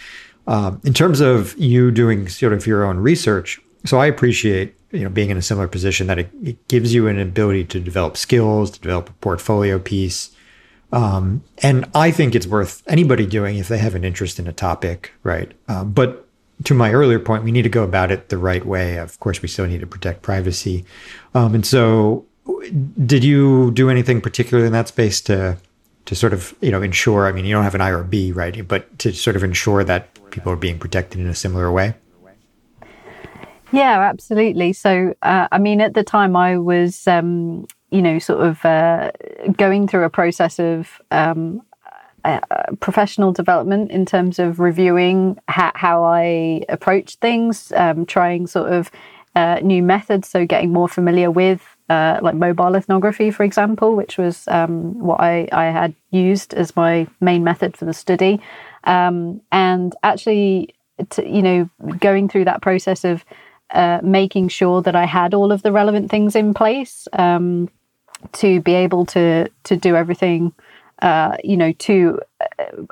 [0.47, 5.03] um, in terms of you doing sort of your own research, so I appreciate you
[5.03, 8.17] know being in a similar position that it, it gives you an ability to develop
[8.17, 10.32] skills, to develop a portfolio piece.
[10.93, 14.51] Um, and I think it's worth anybody doing if they have an interest in a
[14.51, 15.51] topic, right?
[15.69, 16.28] Um, but
[16.65, 18.97] to my earlier point, we need to go about it the right way.
[18.97, 20.86] Of course, we still need to protect privacy.
[21.34, 22.26] Um, and so,
[23.05, 25.57] did you do anything particular in that space to
[26.05, 27.27] to sort of you know ensure?
[27.27, 28.67] I mean, you don't have an IRB, right?
[28.67, 31.95] But to sort of ensure that people are being protected in a similar way.
[33.71, 34.73] Yeah, absolutely.
[34.73, 39.11] So, uh, I mean, at the time, I was, um, you know, sort of uh,
[39.55, 41.61] going through a process of um,
[42.25, 42.41] uh,
[42.81, 48.91] professional development in terms of reviewing ha- how I approach things, um, trying sort of
[49.35, 50.27] uh, new methods.
[50.27, 55.19] So, getting more familiar with uh, like mobile ethnography, for example, which was um, what
[55.19, 58.39] I, I had used as my main method for the study.
[58.85, 60.73] Um, and actually,
[61.09, 61.69] to, you know,
[61.99, 63.25] going through that process of
[63.71, 67.69] uh, making sure that I had all of the relevant things in place um,
[68.33, 70.53] to be able to to do everything,
[71.01, 72.19] uh, you know, to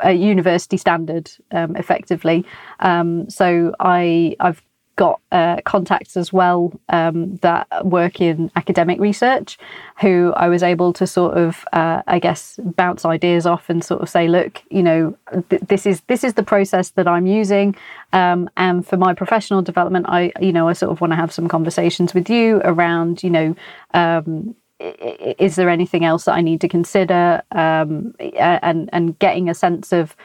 [0.04, 2.46] a university standard um, effectively.
[2.80, 4.62] Um, so I I've
[5.00, 9.58] got uh, contacts as well um, that work in academic research,
[10.02, 14.02] who I was able to sort of, uh, I guess, bounce ideas off and sort
[14.02, 15.18] of say, look, you know,
[15.50, 17.78] th- this is this is the process that I'm using,
[18.12, 21.32] um, and for my professional development, I, you know, I sort of want to have
[21.32, 23.56] some conversations with you around, you know.
[23.94, 29.54] Um, is there anything else that I need to consider, um, and and getting a
[29.54, 30.16] sense of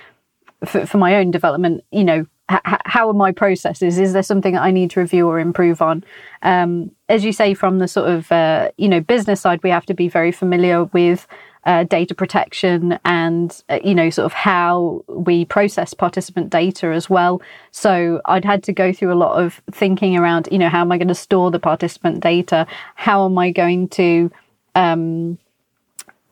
[0.65, 3.99] for, for my own development, you know, how are my processes?
[3.99, 6.05] Is there something that I need to review or improve on?
[6.43, 9.87] Um, as you say, from the sort of uh, you know business side, we have
[9.87, 11.27] to be very familiar with
[11.65, 17.09] uh, data protection and uh, you know sort of how we process participant data as
[17.09, 17.41] well.
[17.71, 20.93] So I'd had to go through a lot of thinking around you know how am
[20.93, 22.67] I going to store the participant data?
[22.95, 24.31] How am I going to
[24.75, 25.39] um,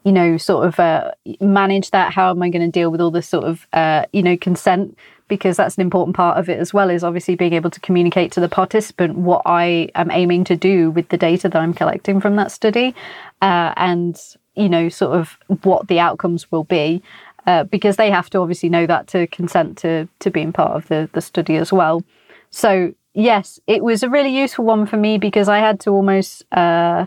[0.05, 2.13] you know, sort of uh, manage that?
[2.13, 4.99] How am I going to deal with all this sort of, uh, you know, consent?
[5.33, 8.33] Because that's an important part of it as well, is obviously being able to communicate
[8.33, 12.21] to the participant what I am aiming to do with the data that I'm collecting
[12.21, 12.95] from that study,
[13.41, 14.15] uh, and
[14.57, 17.03] you know, sort of what the outcomes will be.
[17.47, 20.87] Uh, because they have to obviously know that to consent to to being part of
[20.89, 22.05] the the study as well.
[22.51, 26.45] So yes, it was a really useful one for me because I had to almost
[26.53, 27.07] uh,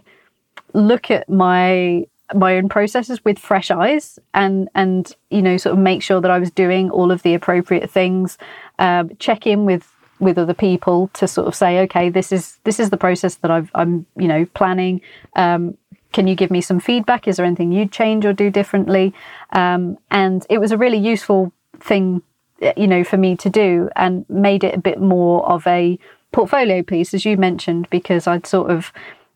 [0.74, 5.80] look at my my own processes with fresh eyes and and you know sort of
[5.80, 8.38] make sure that I was doing all of the appropriate things
[8.80, 12.80] um, check in with with other people to sort of say okay this is this
[12.80, 15.02] is the process that I've, I'm you know planning.
[15.36, 15.78] Um,
[16.14, 17.28] can you give me some feedback?
[17.28, 19.14] Is there anything you'd change or do differently?
[19.52, 21.52] Um, and it was a really useful
[21.82, 22.22] thing
[22.78, 26.00] you know for me to do and made it a bit more of a
[26.32, 28.92] portfolio piece as you mentioned because I'd sort of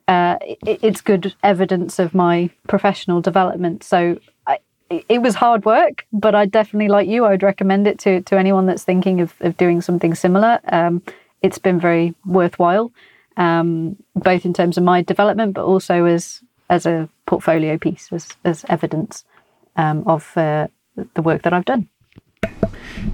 [0.10, 3.84] uh, it, it's good evidence of my professional development.
[3.84, 4.57] So I,
[4.89, 8.38] it was hard work, but I definitely, like you, I would recommend it to to
[8.38, 10.60] anyone that's thinking of, of doing something similar.
[10.70, 11.03] Um,
[11.43, 12.91] it's been very worthwhile,
[13.38, 18.30] um, both in terms of my development, but also as as a portfolio piece, as
[18.43, 19.24] as evidence
[19.76, 20.68] um, of uh,
[21.14, 21.88] the work that I've done.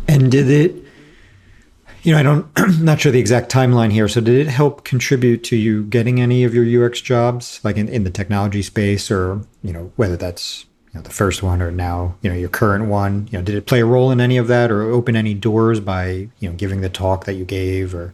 [0.08, 0.84] And did it
[2.06, 2.47] you know, I don't,
[2.82, 4.08] not sure the exact timeline here.
[4.08, 7.89] So, did it help contribute to you getting any of your UX jobs, like in,
[7.89, 11.72] in the technology space, or you know, whether that's you know, the first one or
[11.72, 13.28] now you know your current one?
[13.32, 15.80] You know, did it play a role in any of that, or open any doors
[15.80, 18.14] by you know giving the talk that you gave, or?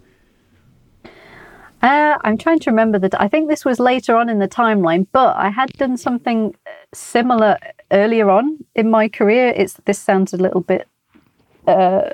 [1.81, 3.19] Uh, I'm trying to remember that.
[3.19, 6.55] I think this was later on in the timeline, but I had done something
[6.93, 7.57] similar
[7.91, 9.51] earlier on in my career.
[9.53, 10.87] It's this sounds a little bit
[11.67, 12.11] uh,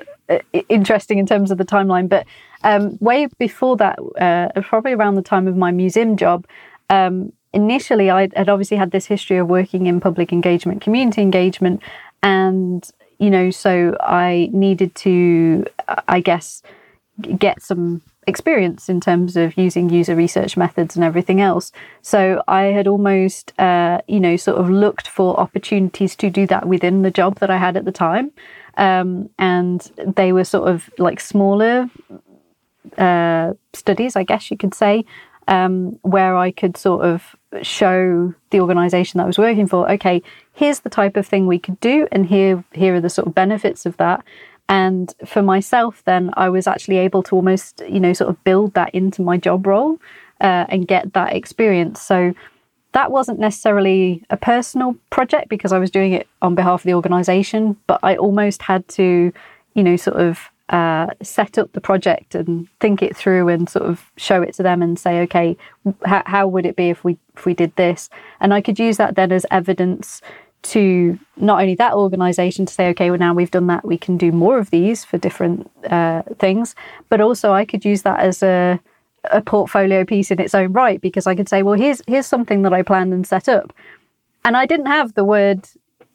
[0.68, 2.08] interesting in terms of the timeline.
[2.08, 2.26] But
[2.64, 6.46] um, way before that, uh, probably around the time of my museum job,
[6.90, 11.82] um, initially I had obviously had this history of working in public engagement, community engagement,
[12.22, 15.64] and you know, so I needed to,
[16.06, 16.62] I guess,
[17.36, 21.72] get some experience in terms of using user research methods and everything else.
[22.02, 26.68] So I had almost, uh, you know, sort of looked for opportunities to do that
[26.68, 28.30] within the job that I had at the time.
[28.78, 29.80] Um, and
[30.16, 31.90] they were sort of like smaller
[32.96, 35.04] uh, studies, I guess you could say,
[35.48, 40.22] um, where I could sort of show the organization that I was working for, okay,
[40.52, 43.34] here's the type of thing we could do, and here here are the sort of
[43.34, 44.24] benefits of that.
[44.68, 48.74] And for myself, then I was actually able to almost, you know, sort of build
[48.74, 49.98] that into my job role
[50.40, 52.02] uh, and get that experience.
[52.02, 52.34] So
[52.92, 56.94] that wasn't necessarily a personal project because I was doing it on behalf of the
[56.94, 59.32] organization, but I almost had to,
[59.74, 63.86] you know, sort of uh, set up the project and think it through and sort
[63.86, 67.16] of show it to them and say, okay, h- how would it be if we
[67.36, 68.10] if we did this?
[68.40, 70.20] And I could use that then as evidence
[70.60, 74.16] to not only that organization to say, okay, well now we've done that, we can
[74.18, 76.74] do more of these for different uh, things,
[77.08, 78.80] but also I could use that as a
[79.30, 82.62] a portfolio piece in its own right because I could say, well, here's here's something
[82.62, 83.72] that I planned and set up,
[84.44, 85.68] and I didn't have the word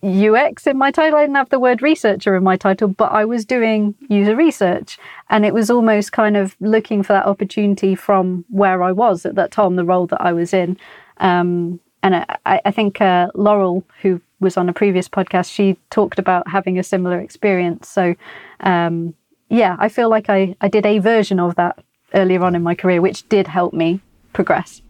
[0.03, 1.18] UX in my title.
[1.18, 4.97] I didn't have the word researcher in my title, but I was doing user research,
[5.30, 9.36] and it was almost kind of looking for that opportunity from where I was at
[9.36, 10.78] that time, the role that I was in.
[11.18, 16.20] Um, and I, I think uh, Laurel, who was on a previous podcast, she talked
[16.20, 17.88] about having a similar experience.
[17.88, 18.14] So,
[18.59, 19.16] um,
[19.49, 21.82] yeah, I feel like I, I did a version of that
[22.14, 23.99] earlier on in my career, which did help me
[24.34, 24.82] progress.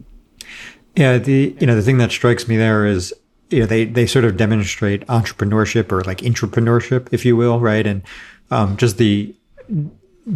[0.96, 3.12] Yeah, the you know the thing that strikes me there is
[3.50, 7.86] you know they they sort of demonstrate entrepreneurship or like entrepreneurship, if you will, right?
[7.86, 8.02] And
[8.50, 9.34] um, just the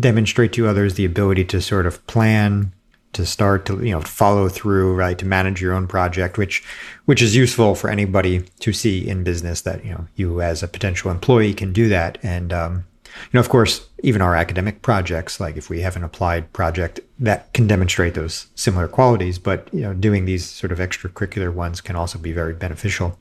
[0.00, 2.72] demonstrate to others the ability to sort of plan
[3.12, 6.62] to start to you know follow through right to manage your own project which
[7.06, 10.68] which is useful for anybody to see in business that you know you as a
[10.68, 12.84] potential employee can do that and um,
[13.32, 17.52] know, of course, even our academic projects, like if we have an applied project that
[17.52, 21.96] can demonstrate those similar qualities, but you know, doing these sort of extracurricular ones can
[21.96, 23.18] also be very beneficial.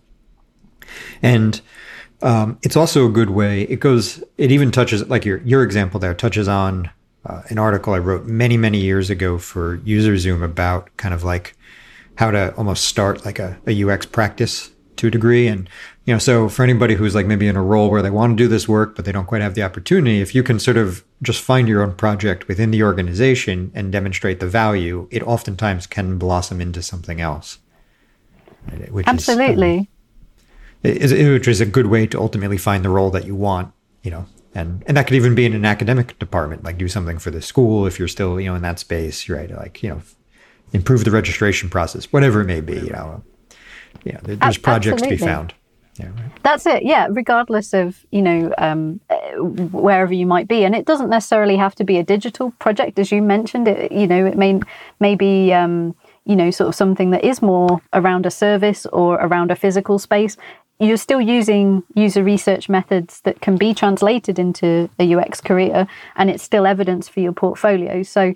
[1.21, 1.61] And
[2.21, 3.63] um, it's also a good way.
[3.63, 4.23] It goes.
[4.37, 6.89] It even touches like your your example there touches on
[7.25, 11.55] uh, an article I wrote many many years ago for UserZoom about kind of like
[12.15, 15.47] how to almost start like a, a UX practice to a degree.
[15.47, 15.69] And,
[16.07, 18.43] you know, so for anybody who's like maybe in a role where they want to
[18.43, 21.03] do this work, but they don't quite have the opportunity, if you can sort of
[21.21, 26.17] just find your own project within the organization and demonstrate the value, it oftentimes can
[26.17, 27.57] blossom into something else.
[28.89, 29.89] Which Absolutely.
[30.81, 33.73] Is, um, which is a good way to ultimately find the role that you want,
[34.01, 37.17] you know, and and that could even be in an academic department, like do something
[37.17, 39.51] for the school if you're still, you know, in that space, right?
[39.51, 40.01] Like, you know,
[40.71, 43.23] improve the registration process, whatever it may be, you know
[44.03, 45.17] yeah, there's projects Absolutely.
[45.17, 45.53] to be found.
[46.05, 46.43] Right.
[46.43, 46.83] That's it.
[46.83, 48.99] Yeah, regardless of you know um,
[49.37, 53.11] wherever you might be, and it doesn't necessarily have to be a digital project, as
[53.11, 53.67] you mentioned.
[53.67, 54.59] It you know it may
[54.99, 55.95] may be um,
[56.25, 59.99] you know sort of something that is more around a service or around a physical
[59.99, 60.37] space.
[60.79, 66.29] You're still using user research methods that can be translated into a UX career, and
[66.29, 68.03] it's still evidence for your portfolio.
[68.03, 68.35] So,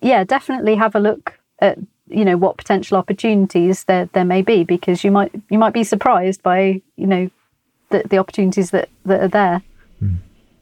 [0.00, 1.78] yeah, definitely have a look at
[2.12, 5.84] you know what potential opportunities there there may be because you might you might be
[5.84, 7.30] surprised by you know
[7.90, 9.62] the, the opportunities that that are there.
[10.02, 10.16] Mm.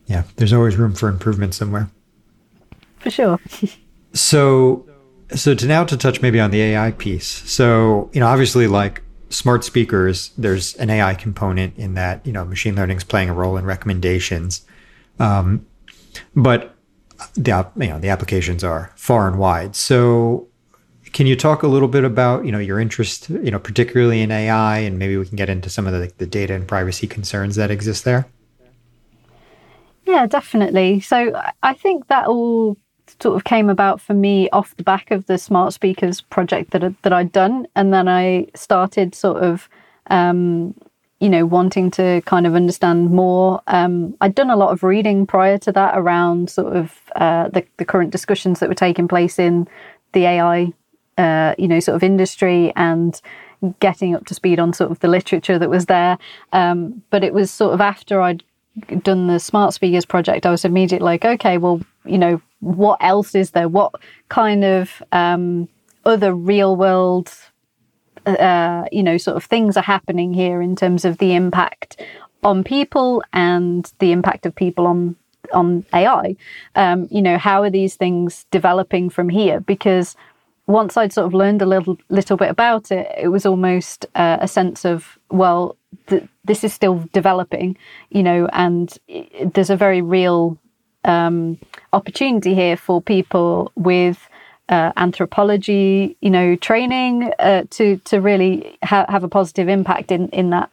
[0.07, 1.91] yeah there's always room for improvement somewhere.
[2.99, 3.41] For sure.
[4.13, 4.89] So
[5.37, 7.29] so to now to touch maybe on the ai piece.
[7.29, 12.45] So you know obviously like smart speakers there's an ai component in that you know
[12.45, 14.67] machine learning is playing a role in recommendations.
[15.21, 15.65] Um,
[16.35, 16.75] but
[17.35, 19.77] the you know the applications are far and wide.
[19.77, 20.49] So
[21.13, 24.31] can you talk a little bit about you know your interest, you know, particularly in
[24.31, 27.57] AI, and maybe we can get into some of the, the data and privacy concerns
[27.57, 28.27] that exist there?
[30.07, 31.01] Yeah, definitely.
[31.01, 32.77] So I think that all
[33.21, 36.95] sort of came about for me off the back of the smart speakers project that
[37.03, 39.69] that I'd done, and then I started sort of.
[40.09, 40.75] Um,
[41.21, 43.61] you know, wanting to kind of understand more.
[43.67, 47.63] Um, I'd done a lot of reading prior to that around sort of uh, the,
[47.77, 49.69] the current discussions that were taking place in
[50.13, 50.73] the AI
[51.21, 53.21] uh, you know, sort of industry and
[53.79, 56.17] getting up to speed on sort of the literature that was there.
[56.55, 58.43] Um, but it was sort of after I'd
[59.03, 63.35] done the smart speakers project, I was immediately like, okay, well, you know, what else
[63.35, 63.69] is there?
[63.69, 63.93] What
[64.31, 65.69] kind of um,
[66.07, 67.31] other real world,
[68.25, 72.01] uh, you know, sort of things are happening here in terms of the impact
[72.43, 75.17] on people and the impact of people on
[75.53, 76.37] on AI.
[76.77, 79.59] Um, you know, how are these things developing from here?
[79.61, 80.15] Because
[80.71, 84.39] once I'd sort of learned a little little bit about it, it was almost uh,
[84.41, 87.77] a sense of well, th- this is still developing,
[88.11, 90.57] you know, and it, there's a very real
[91.05, 91.59] um,
[91.93, 94.29] opportunity here for people with
[94.69, 100.29] uh, anthropology, you know, training uh, to to really ha- have a positive impact in
[100.29, 100.71] in that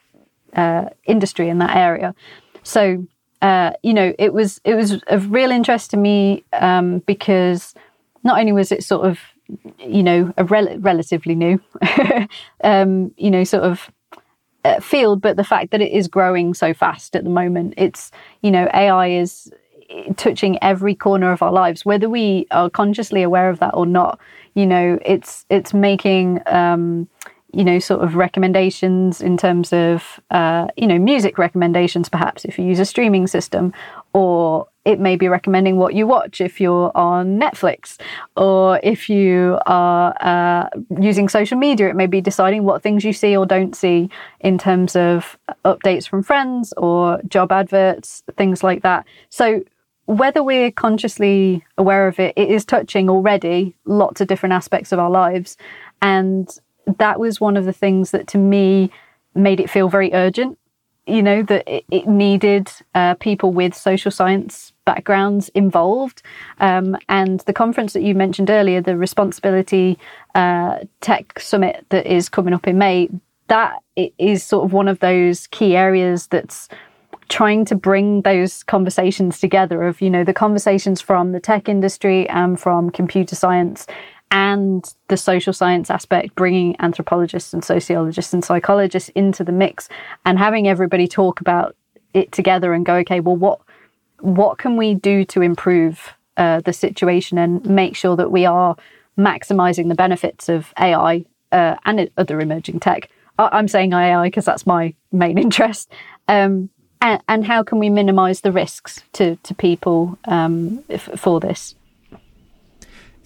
[0.53, 2.15] uh, industry in that area.
[2.63, 3.05] So.
[3.39, 7.75] Uh, you know, it was it was of real interest to me um, because
[8.23, 9.19] not only was it sort of
[9.79, 11.59] you know, a rel- relatively new,
[12.63, 13.89] um, you know, sort of
[14.63, 18.11] uh, field, but the fact that it is growing so fast at the moment, it's,
[18.41, 19.51] you know, AI is
[20.15, 24.19] touching every corner of our lives, whether we are consciously aware of that or not.
[24.53, 27.07] You know, it's it's making um,
[27.53, 32.57] you know sort of recommendations in terms of uh, you know music recommendations, perhaps if
[32.57, 33.73] you use a streaming system,
[34.13, 37.97] or it may be recommending what you watch if you're on Netflix,
[38.37, 40.69] or if you are uh,
[41.01, 44.09] using social media, it may be deciding what things you see or don't see
[44.39, 49.05] in terms of updates from friends or job adverts, things like that.
[49.27, 49.61] So
[50.05, 54.99] whether we're consciously aware of it, it is touching already lots of different aspects of
[54.99, 55.57] our lives.
[56.01, 56.49] And
[56.97, 58.89] that was one of the things that to me
[59.35, 60.57] made it feel very urgent.
[61.07, 66.21] You know, that it, needed uh, people with social science backgrounds involved.
[66.59, 69.97] Um, and the conference that you mentioned earlier, the Responsibility
[70.35, 73.09] uh, Tech Summit that is coming up in May,
[73.47, 73.79] that
[74.17, 76.67] is sort of one of those key areas that's
[77.29, 82.27] trying to bring those conversations together of you know the conversations from the tech industry
[82.29, 83.85] and from computer science
[84.31, 89.87] and the social science aspect bringing anthropologists and sociologists and psychologists into the mix
[90.25, 91.75] and having everybody talk about
[92.13, 93.59] it together and go okay well what
[94.19, 98.75] what can we do to improve uh, the situation and make sure that we are
[99.17, 103.09] maximizing the benefits of AI uh, and other emerging tech.
[103.39, 105.91] I'm saying AI because that's my main interest.
[106.27, 106.69] Um,
[107.01, 111.75] and, and how can we minimize the risks to, to people um, f- for this?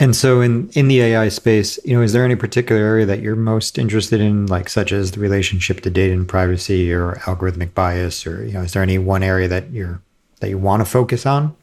[0.02, 3.22] And so in, in the AI space, you know, is there any particular area that
[3.22, 7.76] you're most interested in, like such as the relationship to data and privacy or algorithmic
[7.76, 10.02] bias, or you know, is there any one area that you're
[10.40, 11.56] that you want to focus on?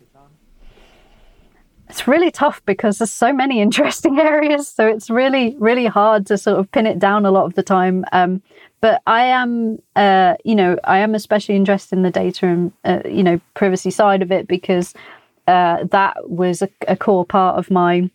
[1.88, 6.38] It's really tough because there's so many interesting areas, so it's really really hard to
[6.38, 8.04] sort of pin it down a lot of the time.
[8.12, 8.40] Um,
[8.80, 13.00] but I am, uh, you know, I am especially interested in the data and uh,
[13.04, 14.94] you know privacy side of it because
[15.48, 18.08] uh, that was a, a, core part of my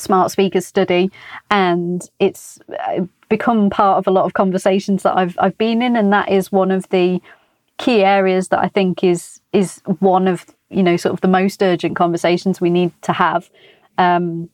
[0.00, 1.10] smart speakers study,
[1.50, 5.96] and it's uh, become part of a lot of conversations that I've I've been in,
[5.96, 7.20] and that is one of the
[7.78, 11.62] key areas that I think is is one of you know sort of the most
[11.62, 13.50] urgent conversations we need to have.
[13.98, 14.48] Um,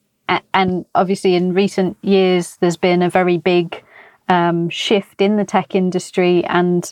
[0.54, 3.82] and obviously, in recent years, there's been a very big
[4.28, 6.90] um, shift in the tech industry and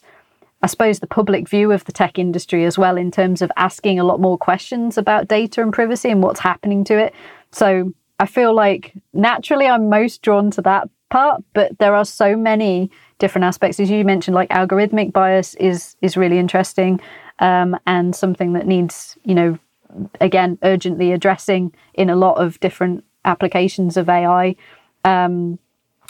[0.63, 3.99] I suppose the public view of the tech industry as well in terms of asking
[3.99, 7.13] a lot more questions about data and privacy and what's happening to it.
[7.51, 7.93] So
[8.23, 12.89] I feel like naturally I'm most drawn to that part, but there are so many
[13.19, 13.81] different aspects.
[13.81, 17.01] As you mentioned, like algorithmic bias is is really interesting
[17.41, 19.59] um, and something that needs, you know,
[20.21, 24.55] again urgently addressing in a lot of different applications of AI.
[25.05, 25.59] Um,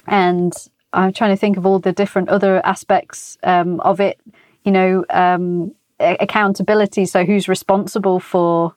[0.07, 0.53] and
[0.93, 4.21] I'm trying to think of all the different other aspects um, of it.
[4.65, 7.07] You know, um, accountability.
[7.07, 8.75] So, who's responsible for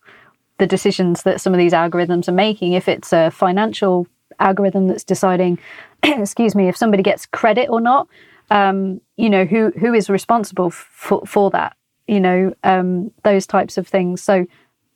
[0.58, 2.74] the decisions that some of these algorithms are making?
[2.74, 4.08] If it's a financial
[4.40, 5.60] algorithm that's deciding,
[6.04, 8.08] excuse me, if somebody gets credit or not,
[8.52, 11.76] um, you know, who who is responsible for for that?
[12.08, 14.22] You know, um, those types of things.
[14.22, 14.46] So,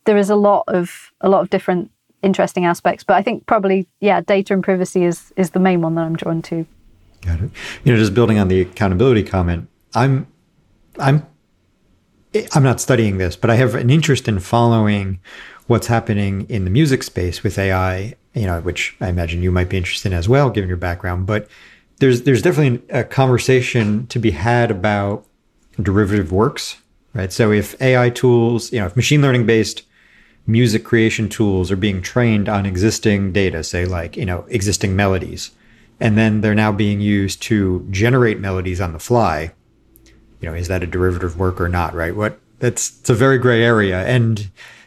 [0.05, 1.91] there is a lot of a lot of different
[2.21, 5.95] interesting aspects, but I think probably yeah, data and privacy is is the main one
[5.95, 6.67] that I'm drawn to.
[7.21, 7.51] Got it.
[7.83, 10.27] You know, just building on the accountability comment, I'm,
[10.97, 11.25] I'm,
[12.53, 15.19] I'm not studying this, but I have an interest in following
[15.67, 18.15] what's happening in the music space with AI.
[18.35, 21.25] You know, which I imagine you might be interested in as well, given your background.
[21.25, 21.47] But
[21.97, 25.25] there's there's definitely a conversation to be had about
[25.81, 26.77] derivative works,
[27.13, 27.33] right?
[27.33, 29.83] So if AI tools, you know, if machine learning based
[30.45, 35.51] music creation tools are being trained on existing data, say like you know existing melodies
[35.99, 39.51] and then they're now being used to generate melodies on the fly.
[40.39, 41.93] You know, is that a derivative work or not?
[41.93, 42.15] Right?
[42.15, 44.39] What that's it's a very gray area, and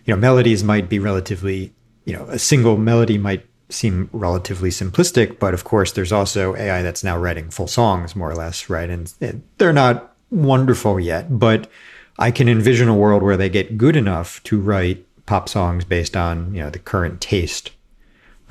[0.05, 1.73] you know, melodies might be relatively,
[2.05, 6.83] you know, a single melody might seem relatively simplistic, but of course, there's also AI
[6.83, 8.91] that's now writing full songs, more or less, right?
[8.91, 11.69] And, and they're not wonderful yet, but
[12.19, 16.17] I can envision a world where they get good enough to write pop songs based
[16.17, 17.71] on you know the current taste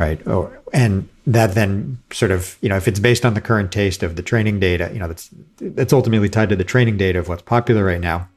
[0.01, 0.19] right?
[0.27, 4.01] Oh, and that then sort of, you know, if it's based on the current taste
[4.01, 5.29] of the training data, you know, that's
[5.59, 8.27] that's ultimately tied to the training data of what's popular right now.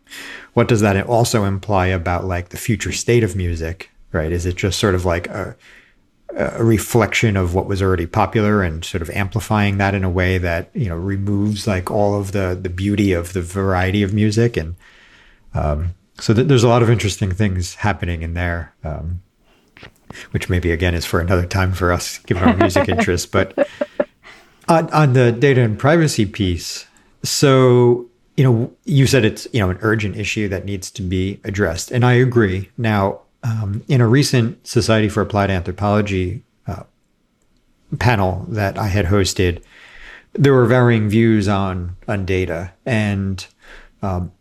[0.52, 4.30] What does that also imply about like the future state of music, right?
[4.30, 5.56] Is it just sort of like a
[6.36, 10.36] a reflection of what was already popular and sort of amplifying that in a way
[10.36, 14.56] that you know removes like all of the the beauty of the variety of music
[14.56, 14.74] and
[15.54, 19.22] um, so th- there's a lot of interesting things happening in there um,
[20.30, 23.26] which maybe again is for another time for us, given our music interests.
[23.26, 23.68] But
[24.68, 26.86] on, on the data and privacy piece,
[27.22, 31.40] so you know, you said it's you know an urgent issue that needs to be
[31.44, 32.70] addressed, and I agree.
[32.76, 36.82] Now, um, in a recent Society for Applied Anthropology uh,
[37.98, 39.62] panel that I had hosted,
[40.32, 43.46] there were varying views on on data, and
[44.02, 44.32] um,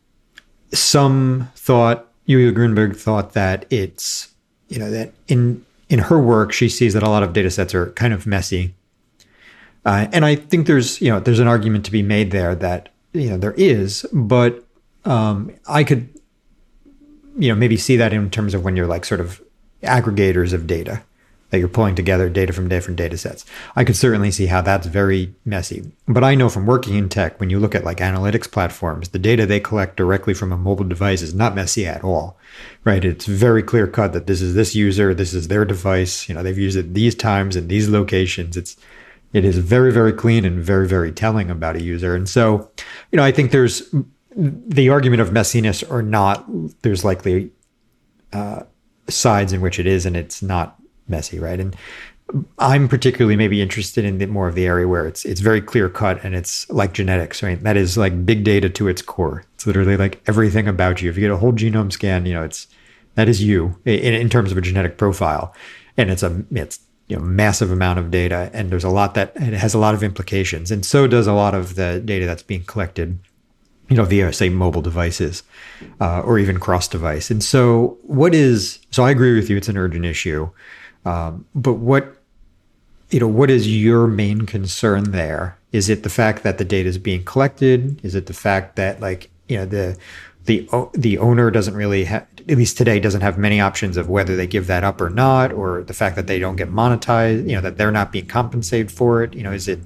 [0.71, 4.32] some thought Yulia Grunberg thought that it's
[4.69, 7.73] you know that in in her work she sees that a lot of data sets
[7.75, 8.73] are kind of messy,
[9.85, 12.89] uh, and I think there's you know there's an argument to be made there that
[13.13, 14.63] you know there is, but
[15.05, 16.09] um, I could
[17.37, 19.41] you know maybe see that in terms of when you're like sort of
[19.83, 21.03] aggregators of data
[21.53, 23.45] that you're pulling together data from different data sets.
[23.75, 25.91] I could certainly see how that's very messy.
[26.07, 29.19] But I know from working in tech, when you look at like analytics platforms, the
[29.19, 32.39] data they collect directly from a mobile device is not messy at all,
[32.83, 33.05] right?
[33.05, 36.27] It's very clear cut that this is this user, this is their device.
[36.27, 38.57] You know, they've used it these times in these locations.
[38.57, 38.75] It's
[39.31, 42.15] it is very, very clean and very, very telling about a user.
[42.15, 42.71] And so,
[43.11, 43.93] you know, I think there's
[44.35, 46.45] the argument of messiness or not,
[46.81, 47.51] there's likely
[48.31, 48.63] uh,
[49.07, 51.59] sides in which it is and it's not messy, right?
[51.59, 51.75] And
[52.57, 55.89] I'm particularly maybe interested in the, more of the area where it's it's very clear
[55.89, 57.61] cut and it's like genetics, right?
[57.61, 59.43] That is like big data to its core.
[59.55, 61.09] It's literally like everything about you.
[61.09, 62.67] If you get a whole genome scan, you know, it's
[63.15, 65.53] that is you in, in terms of a genetic profile,
[65.97, 69.33] and it's a it's you know massive amount of data and there's a lot that
[69.35, 72.43] it has a lot of implications and so does a lot of the data that's
[72.43, 73.19] being collected
[73.89, 75.43] you know via say mobile devices
[75.99, 79.67] uh, or even cross device and so what is so i agree with you it's
[79.67, 80.49] an urgent issue
[81.05, 82.17] um, but what
[83.09, 85.57] you know what is your main concern there?
[85.71, 88.03] Is it the fact that the data is being collected?
[88.03, 89.97] Is it the fact that like you know the
[90.45, 94.35] the the owner doesn't really have at least today doesn't have many options of whether
[94.35, 97.55] they give that up or not or the fact that they don't get monetized you
[97.55, 99.33] know that they're not being compensated for it?
[99.33, 99.79] You know is it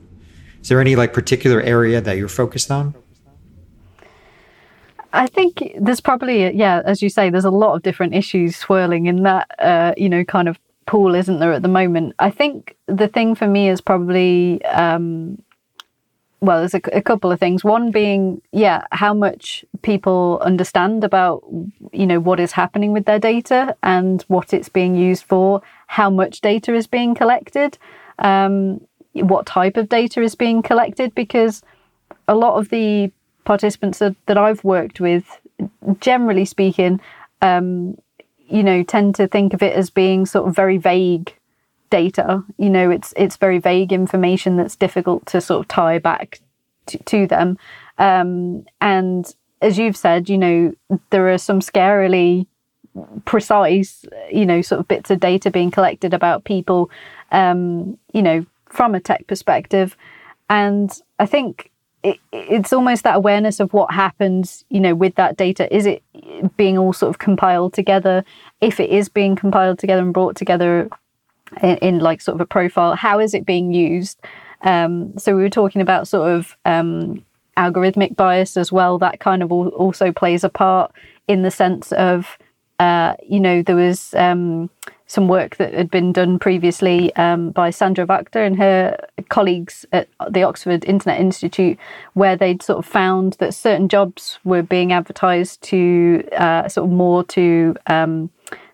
[0.61, 2.95] is there any like particular area that you're focused on?
[5.13, 9.07] I think there's probably yeah as you say there's a lot of different issues swirling
[9.07, 10.57] in that uh, you know kind of
[10.87, 15.37] pool isn't there at the moment I think the thing for me is probably um,
[16.39, 17.63] well, there's a, a, couple of things.
[17.63, 21.43] One being, yeah, how much people understand about,
[21.91, 26.09] you know, what is happening with their data and what it's being used for, how
[26.09, 27.77] much data is being collected,
[28.19, 28.81] um,
[29.13, 31.63] what type of data is being collected, because
[32.27, 33.11] a lot of the
[33.43, 35.39] participants that, that I've worked with,
[35.99, 36.99] generally speaking,
[37.41, 37.97] um,
[38.49, 41.33] you know, tend to think of it as being sort of very vague
[41.89, 42.43] data.
[42.57, 46.39] You know, it's it's very vague information that's difficult to sort of tie back
[46.87, 47.57] to, to them.
[47.97, 50.73] Um, and as you've said, you know,
[51.09, 52.45] there are some scarily
[53.25, 56.89] precise, you know, sort of bits of data being collected about people,
[57.31, 59.97] um, you know, from a tech perspective.
[60.49, 61.71] And I think
[62.07, 65.73] it, it's almost that awareness of what happens, you know, with that data.
[65.75, 66.03] Is it
[66.55, 68.23] being all sort of compiled together?
[68.61, 70.89] If it is being compiled together and brought together
[71.61, 74.19] in, in like sort of a profile, how is it being used?
[74.61, 77.23] Um, so we were talking about sort of um,
[77.57, 78.97] algorithmic bias as well.
[78.97, 80.91] That kind of also plays a part
[81.27, 82.37] in the sense of,
[82.79, 84.69] uh, you know, there was um,
[85.07, 88.97] some work that had been done previously um, by Sandra Wachter and her
[89.29, 91.77] colleagues at the Oxford Internet Institute,
[92.13, 96.91] where they'd sort of found that certain jobs were being advertised to uh, sort of
[96.91, 98.29] more to um,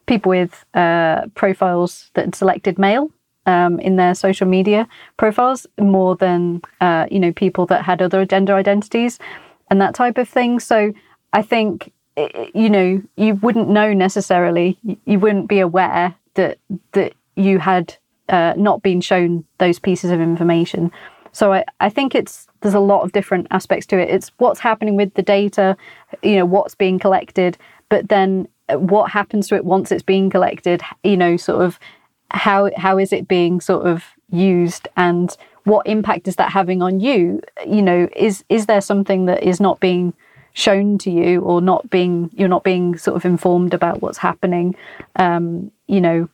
[0.05, 3.09] people with uh, profiles that had selected male
[3.45, 4.87] um, in their social media
[5.17, 9.19] profiles more than uh, you know people that had other gender identities
[9.69, 10.59] and that type of thing.
[10.59, 10.93] So
[11.31, 16.57] I think you know you wouldn't know necessarily, you wouldn't be aware that
[16.93, 17.95] that you had
[18.29, 20.91] uh, not been shown those pieces of information.
[21.31, 24.09] So I, I think it's there's a lot of different aspects to it.
[24.09, 25.75] It's what's happening with the data,
[26.21, 27.57] you know, what's being collected,
[27.89, 31.79] but then what happens to it once it's being collected, you know, sort of
[32.31, 36.99] how how is it being sort of used and what impact is that having on
[36.99, 40.13] you you know is is there something that is not being
[40.53, 44.75] shown to you or not being you're not being sort of informed about what's happening
[45.15, 46.29] um you know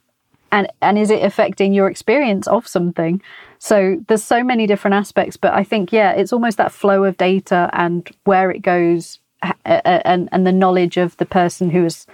[0.51, 3.21] and and is it affecting your experience of something
[3.59, 7.15] so there's so many different aspects but i think yeah it's almost that flow of
[7.17, 9.19] data and where it goes
[9.65, 12.05] and and the knowledge of the person who is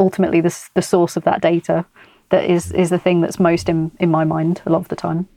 [0.00, 1.84] ultimately the, the source of that data
[2.32, 4.96] that is is the thing that's most in in my mind a lot of the
[4.96, 5.28] time.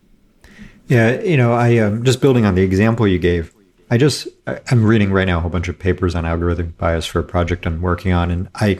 [0.88, 3.54] Yeah, you know, I um, just building on the example you gave.
[3.90, 4.28] I just
[4.72, 7.66] I'm reading right now a whole bunch of papers on algorithmic bias for a project
[7.66, 8.80] I'm working on, and I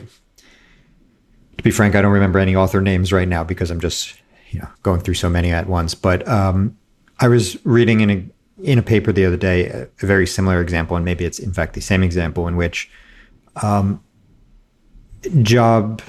[1.56, 4.60] to be frank, I don't remember any author names right now because I'm just you
[4.60, 5.94] know going through so many at once.
[5.94, 6.76] But um,
[7.20, 8.26] I was reading in a
[8.62, 11.52] in a paper the other day a, a, very similar example, and maybe it's in
[11.52, 12.90] fact the same example in which
[13.62, 14.02] um,
[15.42, 16.02] job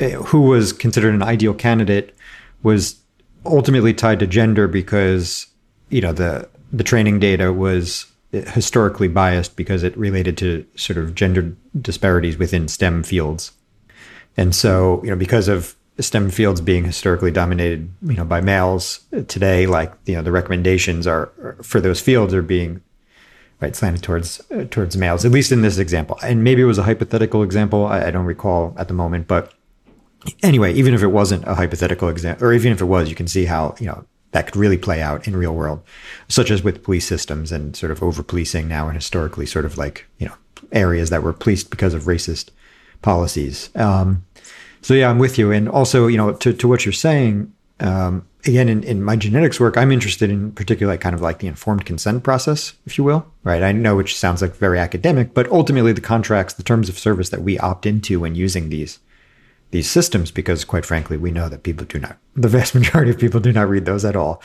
[0.00, 2.14] eh, who was considered an ideal candidate
[2.62, 3.00] was
[3.46, 5.46] ultimately tied to gender because
[5.90, 11.14] you know the the training data was historically biased because it related to sort of
[11.14, 13.52] gender disparities within STEM fields.
[14.36, 19.00] And so, you know, because of STEM fields being historically dominated, you know, by males
[19.28, 22.82] today, like, you know, the recommendations are for those fields are being
[23.60, 26.18] right slanted towards uh, towards males, at least in this example.
[26.22, 27.86] And maybe it was a hypothetical example.
[27.86, 29.54] I, I don't recall at the moment, but
[30.42, 33.28] anyway, even if it wasn't a hypothetical example, or even if it was, you can
[33.28, 34.04] see how, you know,
[34.34, 35.80] that could really play out in real world,
[36.26, 39.78] such as with police systems and sort of over policing now and historically sort of
[39.78, 40.34] like, you know,
[40.72, 42.50] areas that were policed because of racist
[43.00, 43.70] policies.
[43.76, 44.24] Um,
[44.82, 45.52] so yeah, I'm with you.
[45.52, 49.60] And also, you know, to, to what you're saying, um, again, in, in my genetics
[49.60, 53.24] work, I'm interested in particularly kind of like the informed consent process, if you will,
[53.44, 53.62] right?
[53.62, 57.28] I know which sounds like very academic, but ultimately the contracts, the terms of service
[57.28, 58.98] that we opt into when using these
[59.70, 63.18] these systems because quite frankly we know that people do not the vast majority of
[63.18, 64.40] people do not read those at all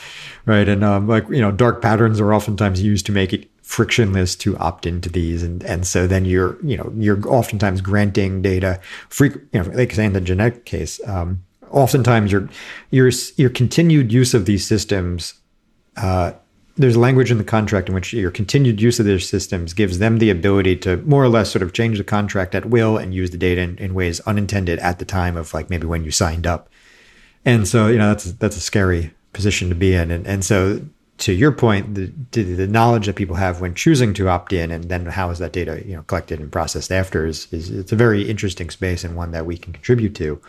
[0.46, 0.68] right?
[0.68, 4.56] And um, like you know dark patterns are oftentimes used to make it frictionless to
[4.58, 5.42] opt into these.
[5.42, 9.92] And and so then you're you know you're oftentimes granting data free you know like
[9.92, 12.48] say in the genetic case um, oftentimes your
[12.90, 15.34] your your continued use of these systems
[15.96, 16.32] uh,
[16.76, 20.18] there's language in the contract in which your continued use of their systems gives them
[20.18, 23.30] the ability to more or less sort of change the contract at will and use
[23.30, 26.46] the data in, in ways unintended at the time of like maybe when you signed
[26.46, 26.68] up.
[27.44, 30.10] And so, you know, that's that's a scary position to be in.
[30.10, 30.80] And and so
[31.18, 34.84] to your point, the, the knowledge that people have when choosing to opt in, and
[34.84, 37.96] then how is that data you know collected and processed after is, is it's a
[37.96, 40.40] very interesting space and one that we can contribute to.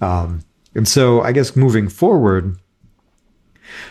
[0.00, 0.42] Um,
[0.74, 2.58] and so, I guess moving forward,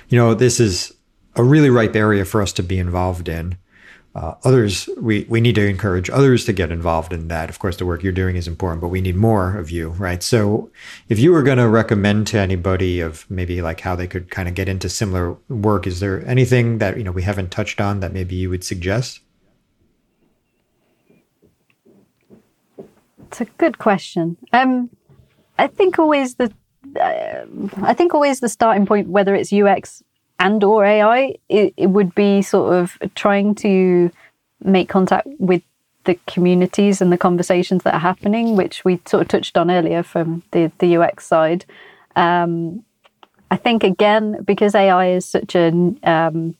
[0.09, 0.93] you know, this is
[1.35, 3.57] a really ripe area for us to be involved in.
[4.15, 7.49] Uh, others, we, we need to encourage others to get involved in that.
[7.49, 10.21] Of course, the work you're doing is important, but we need more of you, right?
[10.21, 10.69] So,
[11.09, 14.47] if you were going to recommend to anybody of maybe like how they could kind
[14.47, 18.01] of get into similar work, is there anything that you know we haven't touched on
[18.01, 19.19] that maybe you would suggest?
[23.27, 24.37] It's a good question.
[24.51, 24.91] Um,
[25.57, 26.53] I think always the
[27.01, 27.45] uh,
[27.81, 30.03] I think always the starting point, whether it's UX
[30.39, 34.11] and or AI, it, it would be sort of trying to
[34.61, 35.61] make contact with
[36.05, 40.03] the communities and the conversations that are happening, which we sort of touched on earlier
[40.03, 41.65] from the, the UX side.
[42.15, 42.83] Um,
[43.49, 45.69] I think again, because AI is such a,
[46.03, 46.55] um,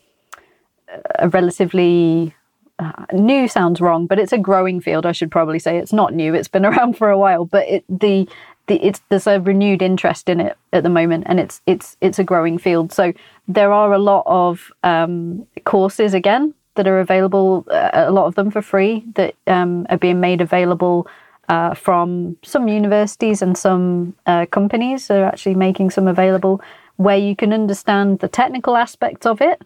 [1.15, 2.35] a relatively
[2.79, 5.05] uh, new sounds wrong, but it's a growing field.
[5.05, 7.45] I should probably say it's not new; it's been around for a while.
[7.45, 8.27] But it, the
[8.67, 12.19] the, it's there's a renewed interest in it at the moment, and it's it's it's
[12.19, 12.91] a growing field.
[12.91, 13.13] So
[13.47, 18.35] there are a lot of um, courses again that are available, uh, a lot of
[18.35, 21.07] them for free that um, are being made available
[21.49, 26.61] uh, from some universities and some uh, companies are actually making some available
[26.95, 29.61] where you can understand the technical aspects of it,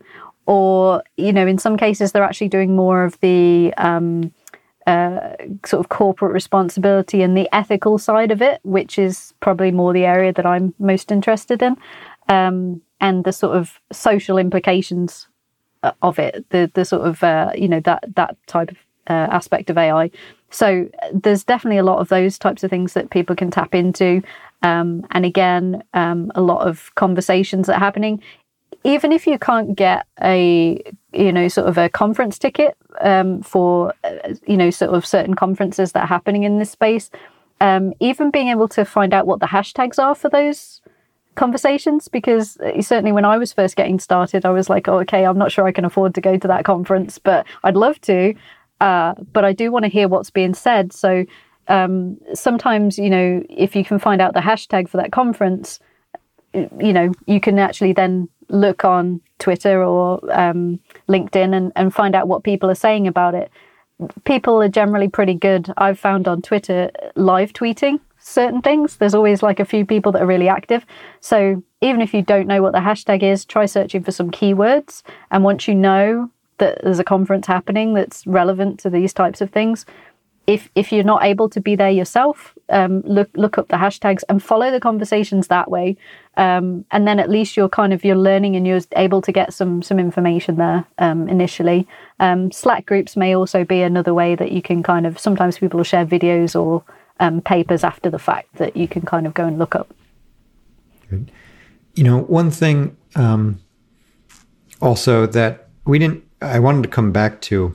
[0.45, 4.33] or you know, in some cases they're actually doing more of the um,
[4.87, 5.35] uh,
[5.65, 10.05] sort of corporate responsibility and the ethical side of it, which is probably more the
[10.05, 11.75] area that I'm most interested in,
[12.29, 15.27] um, and the sort of social implications
[15.83, 18.77] uh, of it, the the sort of uh, you know that that type of
[19.09, 20.09] uh, aspect of AI.
[20.49, 24.21] So there's definitely a lot of those types of things that people can tap into.
[24.63, 28.21] Um, and again, um, a lot of conversations that are happening
[28.83, 30.81] even if you can't get a
[31.13, 35.35] you know sort of a conference ticket um, for uh, you know sort of certain
[35.35, 37.09] conferences that are happening in this space
[37.59, 40.81] um, even being able to find out what the hashtags are for those
[41.35, 45.25] conversations because uh, certainly when I was first getting started I was like oh, okay
[45.25, 48.35] I'm not sure I can afford to go to that conference but I'd love to
[48.79, 50.93] uh, but I do want to hear what's being said.
[50.93, 51.25] So
[51.67, 55.79] um, sometimes you know if you can find out the hashtag for that conference
[56.53, 60.79] you know you can actually then look on Twitter or um,
[61.09, 63.51] LinkedIn and, and find out what people are saying about it.
[64.25, 65.73] People are generally pretty good.
[65.77, 68.97] I've found on Twitter live tweeting certain things.
[68.97, 70.85] There's always like a few people that are really active.
[71.19, 75.01] So even if you don't know what the hashtag is, try searching for some keywords.
[75.31, 79.49] And once you know that there's a conference happening that's relevant to these types of
[79.49, 79.85] things,
[80.47, 84.23] if if you're not able to be there yourself, um, look look up the hashtags
[84.29, 85.97] and follow the conversations that way.
[86.37, 89.53] Um, and then at least you're kind of you're learning and you're able to get
[89.53, 91.87] some some information there um, initially.
[92.19, 95.77] Um, Slack groups may also be another way that you can kind of sometimes people
[95.77, 96.83] will share videos or
[97.19, 99.93] um, papers after the fact that you can kind of go and look up.
[101.09, 101.31] Good.
[101.95, 103.59] You know, one thing um,
[104.81, 107.73] also that we didn't, I wanted to come back to,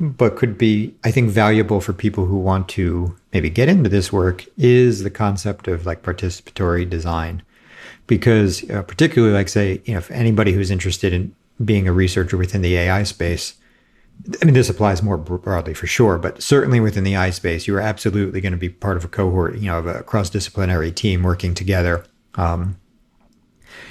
[0.00, 4.12] but could be, I think, valuable for people who want to maybe get into this
[4.12, 7.42] work is the concept of like participatory design.
[8.06, 11.34] Because, uh, particularly, like, say, you know, if anybody who's interested in
[11.64, 13.54] being a researcher within the AI space,
[14.42, 17.76] I mean, this applies more broadly for sure, but certainly within the AI space, you
[17.76, 20.90] are absolutely going to be part of a cohort, you know, of a cross disciplinary
[20.90, 22.04] team working together.
[22.34, 22.78] Um,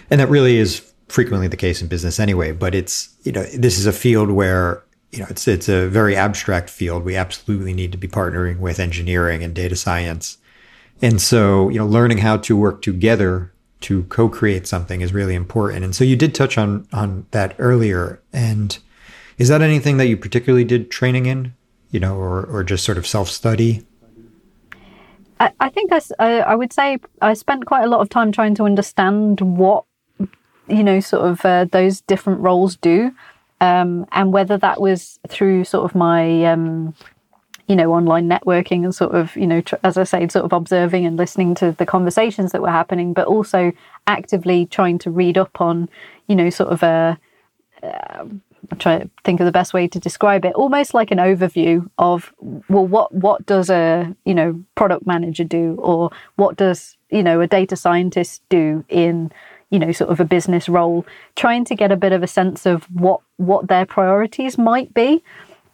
[0.10, 2.52] and that really is frequently the case in business anyway.
[2.52, 6.16] But it's you know this is a field where you know it's it's a very
[6.16, 7.04] abstract field.
[7.04, 10.38] We absolutely need to be partnering with engineering and data science,
[11.02, 13.52] and so you know learning how to work together
[13.82, 15.86] to co-create something is really important.
[15.86, 18.22] And so you did touch on on that earlier.
[18.34, 18.78] And
[19.38, 21.54] is that anything that you particularly did training in,
[21.92, 23.86] you know, or or just sort of self study?
[25.40, 28.56] I, I think I, I would say I spent quite a lot of time trying
[28.56, 29.86] to understand what
[30.70, 33.12] you know, sort of uh, those different roles do,
[33.62, 36.94] um, and whether that was through sort of my, um,
[37.68, 40.54] you know, online networking and sort of, you know, tr- as I say, sort of
[40.54, 43.72] observing and listening to the conversations that were happening, but also
[44.08, 45.90] actively trying to read up on,
[46.28, 47.20] you know, sort of a.
[47.84, 48.26] Uh,
[48.72, 50.54] I'm trying to think of the best way to describe it.
[50.54, 55.76] Almost like an overview of well, what what does a you know product manager do,
[55.80, 59.32] or what does you know a data scientist do in
[59.70, 61.06] you know, sort of a business role,
[61.36, 65.24] trying to get a bit of a sense of what what their priorities might be.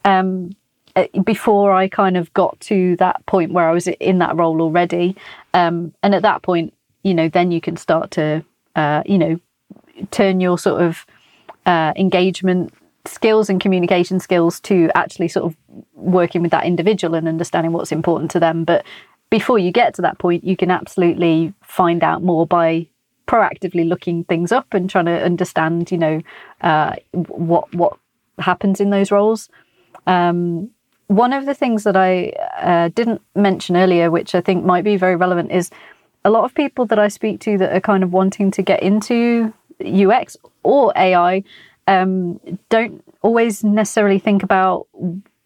[0.03, 0.51] Um,
[0.95, 4.61] uh, before I kind of got to that point where I was in that role
[4.61, 5.15] already,
[5.53, 6.73] um, and at that point,
[7.03, 9.39] you know, then you can start to, uh, you know,
[10.11, 11.05] turn your sort of
[11.65, 12.73] uh, engagement
[13.05, 15.55] skills and communication skills to actually sort of
[15.93, 18.63] working with that individual and understanding what's important to them.
[18.63, 18.85] But
[19.29, 22.87] before you get to that point, you can absolutely find out more by
[23.27, 26.21] proactively looking things up and trying to understand, you know,
[26.61, 27.97] uh, what what
[28.39, 29.49] happens in those roles.
[30.07, 30.69] Um,
[31.07, 34.97] one of the things that I uh, didn't mention earlier, which I think might be
[34.97, 35.69] very relevant, is
[36.23, 38.81] a lot of people that I speak to that are kind of wanting to get
[38.81, 39.53] into
[39.85, 41.43] UX or AI
[41.87, 44.87] um, don't always necessarily think about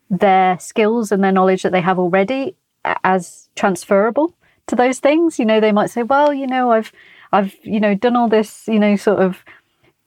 [0.10, 2.56] their skills and their knowledge that they have already
[3.04, 4.34] as transferable
[4.68, 5.38] to those things.
[5.38, 6.92] You know, they might say, well, you know, I've
[7.32, 9.44] I've, you know, done all this, you know, sort of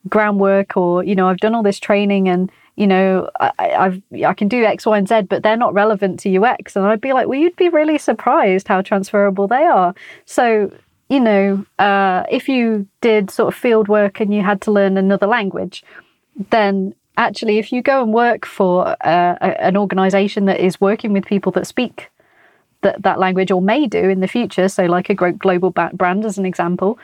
[0.08, 4.34] groundwork or, you know, I've done all this training and, you know, I, I've, I
[4.34, 6.74] can do X, Y, and Z, but they're not relevant to UX.
[6.74, 9.94] And I'd be like, well, you'd be really surprised how transferable they are.
[10.24, 10.72] So,
[11.08, 14.96] you know, uh, if you did sort of field work and you had to learn
[14.96, 15.84] another language,
[16.50, 21.26] then actually, if you go and work for uh, an organization that is working with
[21.26, 22.10] people that speak
[22.80, 26.38] that, that language or may do in the future, so like a global brand as
[26.38, 26.98] an example,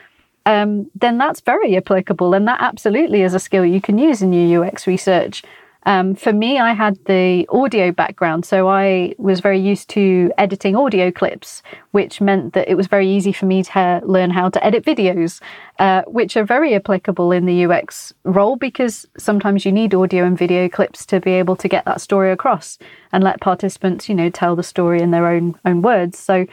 [0.49, 2.32] um, then that's very applicable.
[2.32, 5.42] And that absolutely is a skill you can use in your UX research.
[5.84, 10.74] Um, for me, I had the audio background, so I was very used to editing
[10.74, 14.64] audio clips, which meant that it was very easy for me to learn how to
[14.64, 15.40] edit videos,
[15.78, 20.36] uh, which are very applicable in the UX role because sometimes you need audio and
[20.36, 22.78] video clips to be able to get that story across
[23.12, 26.18] and let participants, you know, tell the story in their own own words.
[26.18, 26.46] So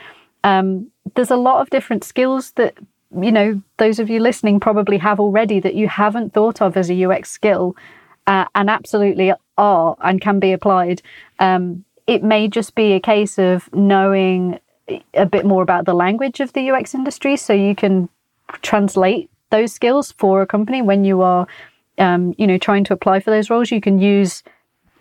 [0.43, 2.75] um, there's a lot of different skills that
[3.21, 6.89] you know, those of you listening probably have already that you haven't thought of as
[6.89, 7.75] a UX skill
[8.27, 11.01] uh, and absolutely are and can be applied.
[11.39, 14.59] Um, it may just be a case of knowing
[15.13, 18.09] a bit more about the language of the UX industry so you can
[18.61, 21.47] translate those skills for a company when you are,
[21.97, 23.71] um, you know, trying to apply for those roles.
[23.71, 24.43] You can use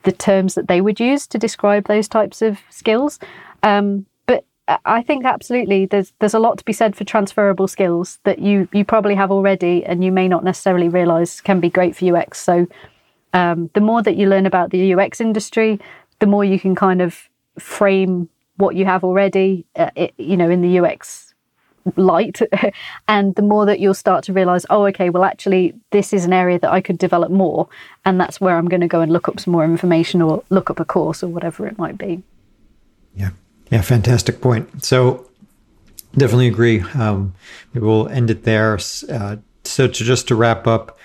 [0.04, 3.18] the terms that they would use to describe those types of skills.
[3.62, 4.06] Um,
[4.66, 8.66] I think absolutely there's there's a lot to be said for transferable skills that you
[8.72, 12.40] you probably have already and you may not necessarily realize can be great for UX.
[12.40, 12.66] So
[13.34, 15.80] um, the more that you learn about the UX industry,
[16.20, 20.48] the more you can kind of frame what you have already, uh, it, you know,
[20.48, 21.34] in the UX
[21.96, 22.40] light,
[23.08, 26.32] and the more that you'll start to realize, oh, okay, well, actually, this is an
[26.32, 27.68] area that I could develop more,
[28.04, 30.70] and that's where I'm going to go and look up some more information or look
[30.70, 32.22] up a course or whatever it might be.
[33.14, 33.30] Yeah.
[33.70, 34.84] Yeah, fantastic point.
[34.84, 35.28] So
[36.12, 36.80] definitely agree.
[36.94, 37.34] Um,
[37.74, 38.78] we'll end it there.
[39.10, 40.98] Uh, so to just to wrap up,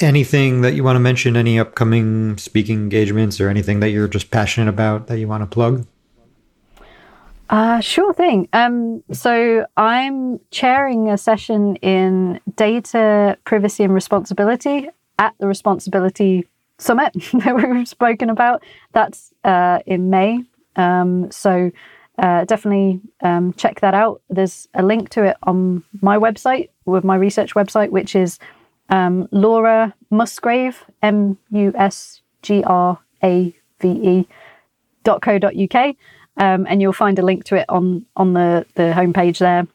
[0.00, 4.30] anything that you want to mention, any upcoming speaking engagements or anything that you're just
[4.30, 5.86] passionate about that you want to plug?
[7.48, 8.48] Uh, sure thing.
[8.52, 14.88] Um, so I'm chairing a session in data privacy and responsibility
[15.18, 16.46] at the Responsibility
[16.78, 17.12] Summit
[17.44, 18.64] that we've spoken about.
[18.92, 20.44] That's uh, in May
[20.76, 21.70] um, so
[22.18, 24.22] uh, definitely um, check that out.
[24.30, 28.38] There's a link to it on my website, with my research website, which is
[28.88, 34.28] um, Laura Musgrave, M U S G R A V E
[35.02, 35.96] dot co dot uk,
[36.36, 39.66] um, and you'll find a link to it on on the the homepage there.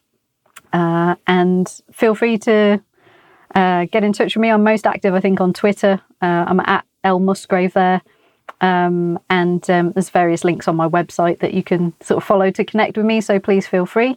[0.72, 2.82] Uh, and feel free to
[3.54, 4.50] uh, get in touch with me.
[4.50, 6.00] I'm most active, I think, on Twitter.
[6.22, 8.00] Uh, I'm at L Musgrave there.
[8.62, 12.50] Um, and um, there's various links on my website that you can sort of follow
[12.52, 13.20] to connect with me.
[13.20, 14.16] So please feel free.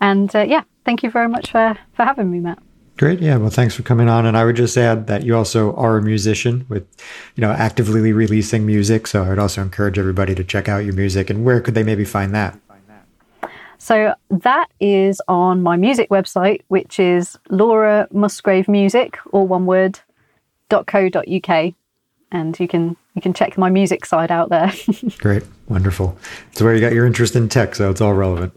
[0.00, 2.58] And uh, yeah, thank you very much for, for having me, Matt.
[2.96, 3.20] Great.
[3.20, 3.38] Yeah.
[3.38, 4.24] Well, thanks for coming on.
[4.24, 6.86] And I would just add that you also are a musician with,
[7.34, 9.08] you know, actively releasing music.
[9.08, 11.28] So I would also encourage everybody to check out your music.
[11.28, 12.58] And where could they maybe find that?
[13.78, 20.00] So that is on my music website, which is Laura Musgrave Music, all one word,
[20.70, 21.74] .co.uk.
[22.34, 24.72] And you can you can check my music side out there.
[25.18, 25.44] Great.
[25.68, 26.18] Wonderful.
[26.50, 28.52] It's where you got your interest in tech, so it's all relevant.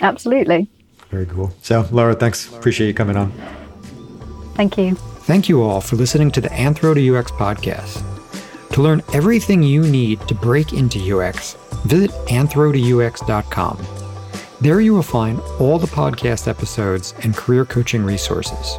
[0.00, 0.66] Absolutely.
[1.10, 1.52] Very cool.
[1.60, 2.50] So Laura, thanks.
[2.52, 3.30] Appreciate you coming on.
[4.54, 4.94] Thank you.
[5.24, 8.02] Thank you all for listening to the Anthro to UX podcast.
[8.72, 11.54] To learn everything you need to break into UX,
[11.84, 13.86] visit anthro2ux.com.
[14.62, 18.78] There you will find all the podcast episodes and career coaching resources.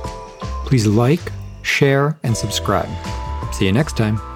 [0.65, 1.21] Please like,
[1.61, 2.89] share, and subscribe.
[3.53, 4.32] See you next time.